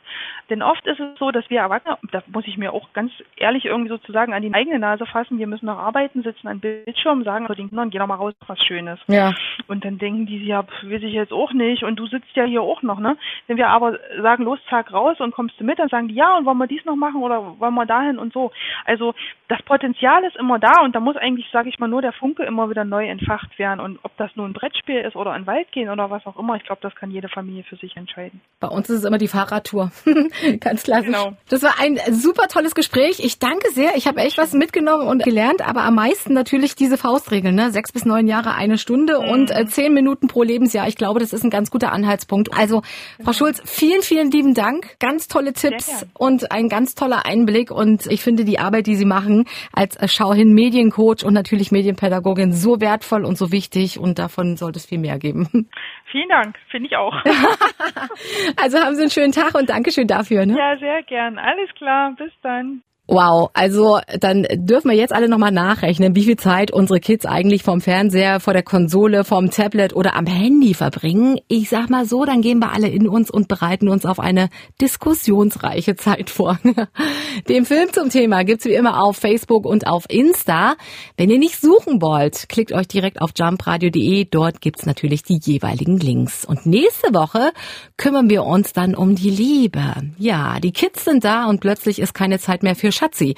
Denn 0.48 0.62
oft 0.62 0.86
ist 0.86 1.00
es 1.00 1.18
so, 1.18 1.32
dass 1.32 1.48
wir 1.50 1.60
Erwachsene, 1.60 1.98
da 2.12 2.22
muss 2.28 2.46
ich 2.46 2.56
mir 2.56 2.72
auch 2.72 2.92
ganz 2.92 3.10
ehrlich 3.36 3.64
irgendwie 3.64 3.88
sozusagen 3.88 4.32
an 4.32 4.42
die 4.42 4.54
eigene 4.54 4.78
Nase 4.78 5.04
fassen, 5.06 5.38
wir 5.38 5.48
müssen 5.48 5.66
noch 5.66 5.78
arbeiten, 5.78 6.22
sitzen 6.22 6.46
an 6.46 6.60
Bildschirmen, 6.60 7.24
sagen 7.24 7.46
zu 7.48 7.54
den 7.54 7.68
Kindern, 7.68 7.90
geh 7.90 7.98
doch 7.98 8.06
mal 8.06 8.14
raus, 8.14 8.34
was 8.46 8.62
Schönes. 8.62 9.00
Ja. 9.08 9.34
Und 9.66 9.84
dann 9.84 9.98
denken 9.98 10.26
die, 10.26 10.44
ja, 10.46 10.64
will 10.82 11.00
sich 11.00 11.15
jetzt 11.16 11.32
auch 11.32 11.52
nicht 11.52 11.82
und 11.82 11.96
du 11.96 12.06
sitzt 12.06 12.34
ja 12.34 12.44
hier 12.44 12.62
auch 12.62 12.82
noch, 12.82 12.98
ne? 12.98 13.16
Wenn 13.46 13.56
wir 13.56 13.68
aber 13.68 13.98
sagen, 14.20 14.44
los, 14.44 14.58
zack, 14.70 14.92
raus 14.92 15.18
und 15.20 15.32
kommst 15.32 15.58
du 15.58 15.64
mit, 15.64 15.78
dann 15.78 15.88
sagen 15.88 16.08
die, 16.08 16.14
ja, 16.14 16.36
und 16.36 16.46
wollen 16.46 16.58
wir 16.58 16.66
dies 16.66 16.84
noch 16.84 16.96
machen 16.96 17.22
oder 17.22 17.58
wollen 17.58 17.74
wir 17.74 17.86
dahin 17.86 18.18
und 18.18 18.32
so. 18.32 18.52
Also 18.84 19.14
das 19.48 19.62
Potenzial 19.62 20.24
ist 20.24 20.36
immer 20.36 20.58
da 20.58 20.82
und 20.82 20.94
da 20.94 21.00
muss 21.00 21.16
eigentlich, 21.16 21.46
sage 21.52 21.68
ich 21.68 21.78
mal, 21.78 21.88
nur 21.88 22.02
der 22.02 22.12
Funke 22.12 22.42
immer 22.44 22.68
wieder 22.68 22.84
neu 22.84 23.08
entfacht 23.08 23.58
werden. 23.58 23.80
Und 23.80 23.98
ob 24.02 24.16
das 24.16 24.30
nun 24.34 24.50
ein 24.50 24.52
Brettspiel 24.52 25.00
ist 25.00 25.14
oder 25.14 25.32
ein 25.32 25.46
Wald 25.46 25.70
gehen 25.72 25.88
oder 25.88 26.10
was 26.10 26.26
auch 26.26 26.36
immer, 26.38 26.56
ich 26.56 26.64
glaube, 26.64 26.80
das 26.82 26.94
kann 26.96 27.10
jede 27.10 27.28
Familie 27.28 27.62
für 27.64 27.76
sich 27.76 27.96
entscheiden. 27.96 28.40
Bei 28.60 28.68
uns 28.68 28.90
ist 28.90 28.98
es 28.98 29.04
immer 29.04 29.18
die 29.18 29.28
Fahrradtour. 29.28 29.92
Ganz 30.60 30.82
klassisch. 30.82 31.06
Genau. 31.06 31.32
Das 31.48 31.62
war 31.62 31.74
ein 31.80 31.96
super 32.12 32.48
tolles 32.48 32.74
Gespräch. 32.74 33.20
Ich 33.20 33.38
danke 33.38 33.70
sehr. 33.70 33.96
Ich 33.96 34.06
habe 34.06 34.20
echt 34.20 34.38
was 34.38 34.52
mitgenommen 34.52 35.06
und 35.06 35.22
gelernt, 35.22 35.66
aber 35.66 35.82
am 35.84 35.94
meisten 35.94 36.32
natürlich 36.32 36.74
diese 36.74 36.98
Faustregeln, 36.98 37.54
ne? 37.54 37.70
Sechs 37.70 37.92
bis 37.92 38.04
neun 38.04 38.26
Jahre 38.26 38.54
eine 38.54 38.78
Stunde 38.78 39.20
mhm. 39.20 39.28
und 39.28 39.50
äh, 39.50 39.66
zehn 39.66 39.94
Minuten 39.94 40.26
pro 40.26 40.42
Lebensjahr. 40.42 40.88
Ich 40.88 40.96
glaube, 40.96 41.05
das 41.14 41.32
ist 41.32 41.44
ein 41.44 41.50
ganz 41.50 41.70
guter 41.70 41.92
Anhaltspunkt. 41.92 42.52
Also, 42.56 42.82
Frau 43.22 43.32
Schulz, 43.32 43.62
vielen, 43.64 44.02
vielen 44.02 44.30
lieben 44.30 44.54
Dank. 44.54 44.98
Ganz 44.98 45.28
tolle 45.28 45.52
Tipps 45.52 46.06
und 46.14 46.52
ein 46.52 46.68
ganz 46.68 46.94
toller 46.94 47.26
Einblick. 47.26 47.70
Und 47.70 48.06
ich 48.06 48.22
finde 48.22 48.44
die 48.44 48.58
Arbeit, 48.58 48.86
die 48.86 48.96
Sie 48.96 49.04
machen 49.04 49.44
als 49.72 49.96
äh, 49.96 50.08
Schauhin 50.08 50.52
Mediencoach 50.52 51.24
und 51.24 51.34
natürlich 51.34 51.72
Medienpädagogin 51.72 52.52
so 52.52 52.80
wertvoll 52.80 53.24
und 53.24 53.36
so 53.36 53.52
wichtig. 53.52 53.98
Und 53.98 54.18
davon 54.18 54.56
sollte 54.56 54.78
es 54.78 54.86
viel 54.86 54.98
mehr 54.98 55.18
geben. 55.18 55.48
Vielen 56.10 56.28
Dank, 56.28 56.56
finde 56.70 56.88
ich 56.88 56.96
auch. 56.96 57.14
also 58.56 58.78
haben 58.78 58.94
Sie 58.94 59.02
einen 59.02 59.10
schönen 59.10 59.32
Tag 59.32 59.54
und 59.54 59.68
Dankeschön 59.68 60.06
dafür. 60.06 60.46
Ne? 60.46 60.56
Ja, 60.56 60.78
sehr 60.78 61.02
gern. 61.02 61.38
Alles 61.38 61.68
klar. 61.76 62.14
Bis 62.16 62.32
dann. 62.42 62.82
Wow, 63.08 63.50
also 63.54 64.00
dann 64.18 64.44
dürfen 64.52 64.90
wir 64.90 64.96
jetzt 64.96 65.12
alle 65.12 65.28
nochmal 65.28 65.52
nachrechnen, 65.52 66.16
wie 66.16 66.24
viel 66.24 66.36
Zeit 66.36 66.72
unsere 66.72 66.98
Kids 66.98 67.24
eigentlich 67.24 67.62
vom 67.62 67.80
Fernseher, 67.80 68.40
vor 68.40 68.52
der 68.52 68.64
Konsole, 68.64 69.22
vom 69.22 69.50
Tablet 69.50 69.94
oder 69.94 70.16
am 70.16 70.26
Handy 70.26 70.74
verbringen. 70.74 71.38
Ich 71.46 71.68
sag 71.68 71.88
mal 71.88 72.04
so, 72.04 72.24
dann 72.24 72.42
gehen 72.42 72.58
wir 72.58 72.72
alle 72.72 72.88
in 72.88 73.06
uns 73.06 73.30
und 73.30 73.46
bereiten 73.46 73.88
uns 73.88 74.04
auf 74.04 74.18
eine 74.18 74.48
diskussionsreiche 74.80 75.94
Zeit 75.94 76.30
vor. 76.30 76.58
Den 77.48 77.64
Film 77.64 77.92
zum 77.92 78.10
Thema 78.10 78.42
gibt's 78.42 78.64
wie 78.64 78.74
immer 78.74 79.00
auf 79.00 79.16
Facebook 79.16 79.66
und 79.66 79.86
auf 79.86 80.06
Insta. 80.08 80.74
Wenn 81.16 81.30
ihr 81.30 81.38
nicht 81.38 81.60
suchen 81.60 82.02
wollt, 82.02 82.48
klickt 82.48 82.72
euch 82.72 82.88
direkt 82.88 83.22
auf 83.22 83.30
jumpradio.de. 83.36 84.24
Dort 84.24 84.60
gibt's 84.60 84.84
natürlich 84.84 85.22
die 85.22 85.38
jeweiligen 85.40 85.98
Links. 85.98 86.44
Und 86.44 86.66
nächste 86.66 87.14
Woche 87.14 87.52
kümmern 87.96 88.28
wir 88.28 88.42
uns 88.42 88.72
dann 88.72 88.96
um 88.96 89.14
die 89.14 89.30
Liebe. 89.30 89.94
Ja, 90.18 90.58
die 90.58 90.72
Kids 90.72 91.04
sind 91.04 91.22
da 91.22 91.46
und 91.46 91.60
plötzlich 91.60 92.00
ist 92.00 92.12
keine 92.12 92.40
Zeit 92.40 92.64
mehr 92.64 92.74
für 92.74 92.95
Schatzi. 92.96 93.34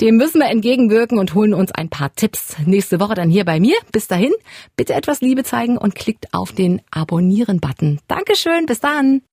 Dem 0.00 0.16
müssen 0.16 0.40
wir 0.40 0.48
entgegenwirken 0.48 1.18
und 1.18 1.34
holen 1.34 1.54
uns 1.54 1.72
ein 1.72 1.88
paar 1.88 2.14
Tipps. 2.14 2.56
Nächste 2.66 3.00
Woche 3.00 3.14
dann 3.14 3.30
hier 3.30 3.44
bei 3.44 3.60
mir. 3.60 3.76
Bis 3.92 4.08
dahin, 4.08 4.32
bitte 4.76 4.94
etwas 4.94 5.20
Liebe 5.20 5.44
zeigen 5.44 5.78
und 5.78 5.94
klickt 5.94 6.32
auf 6.34 6.52
den 6.52 6.82
Abonnieren-Button. 6.90 8.00
Dankeschön, 8.08 8.66
bis 8.66 8.80
dann. 8.80 9.22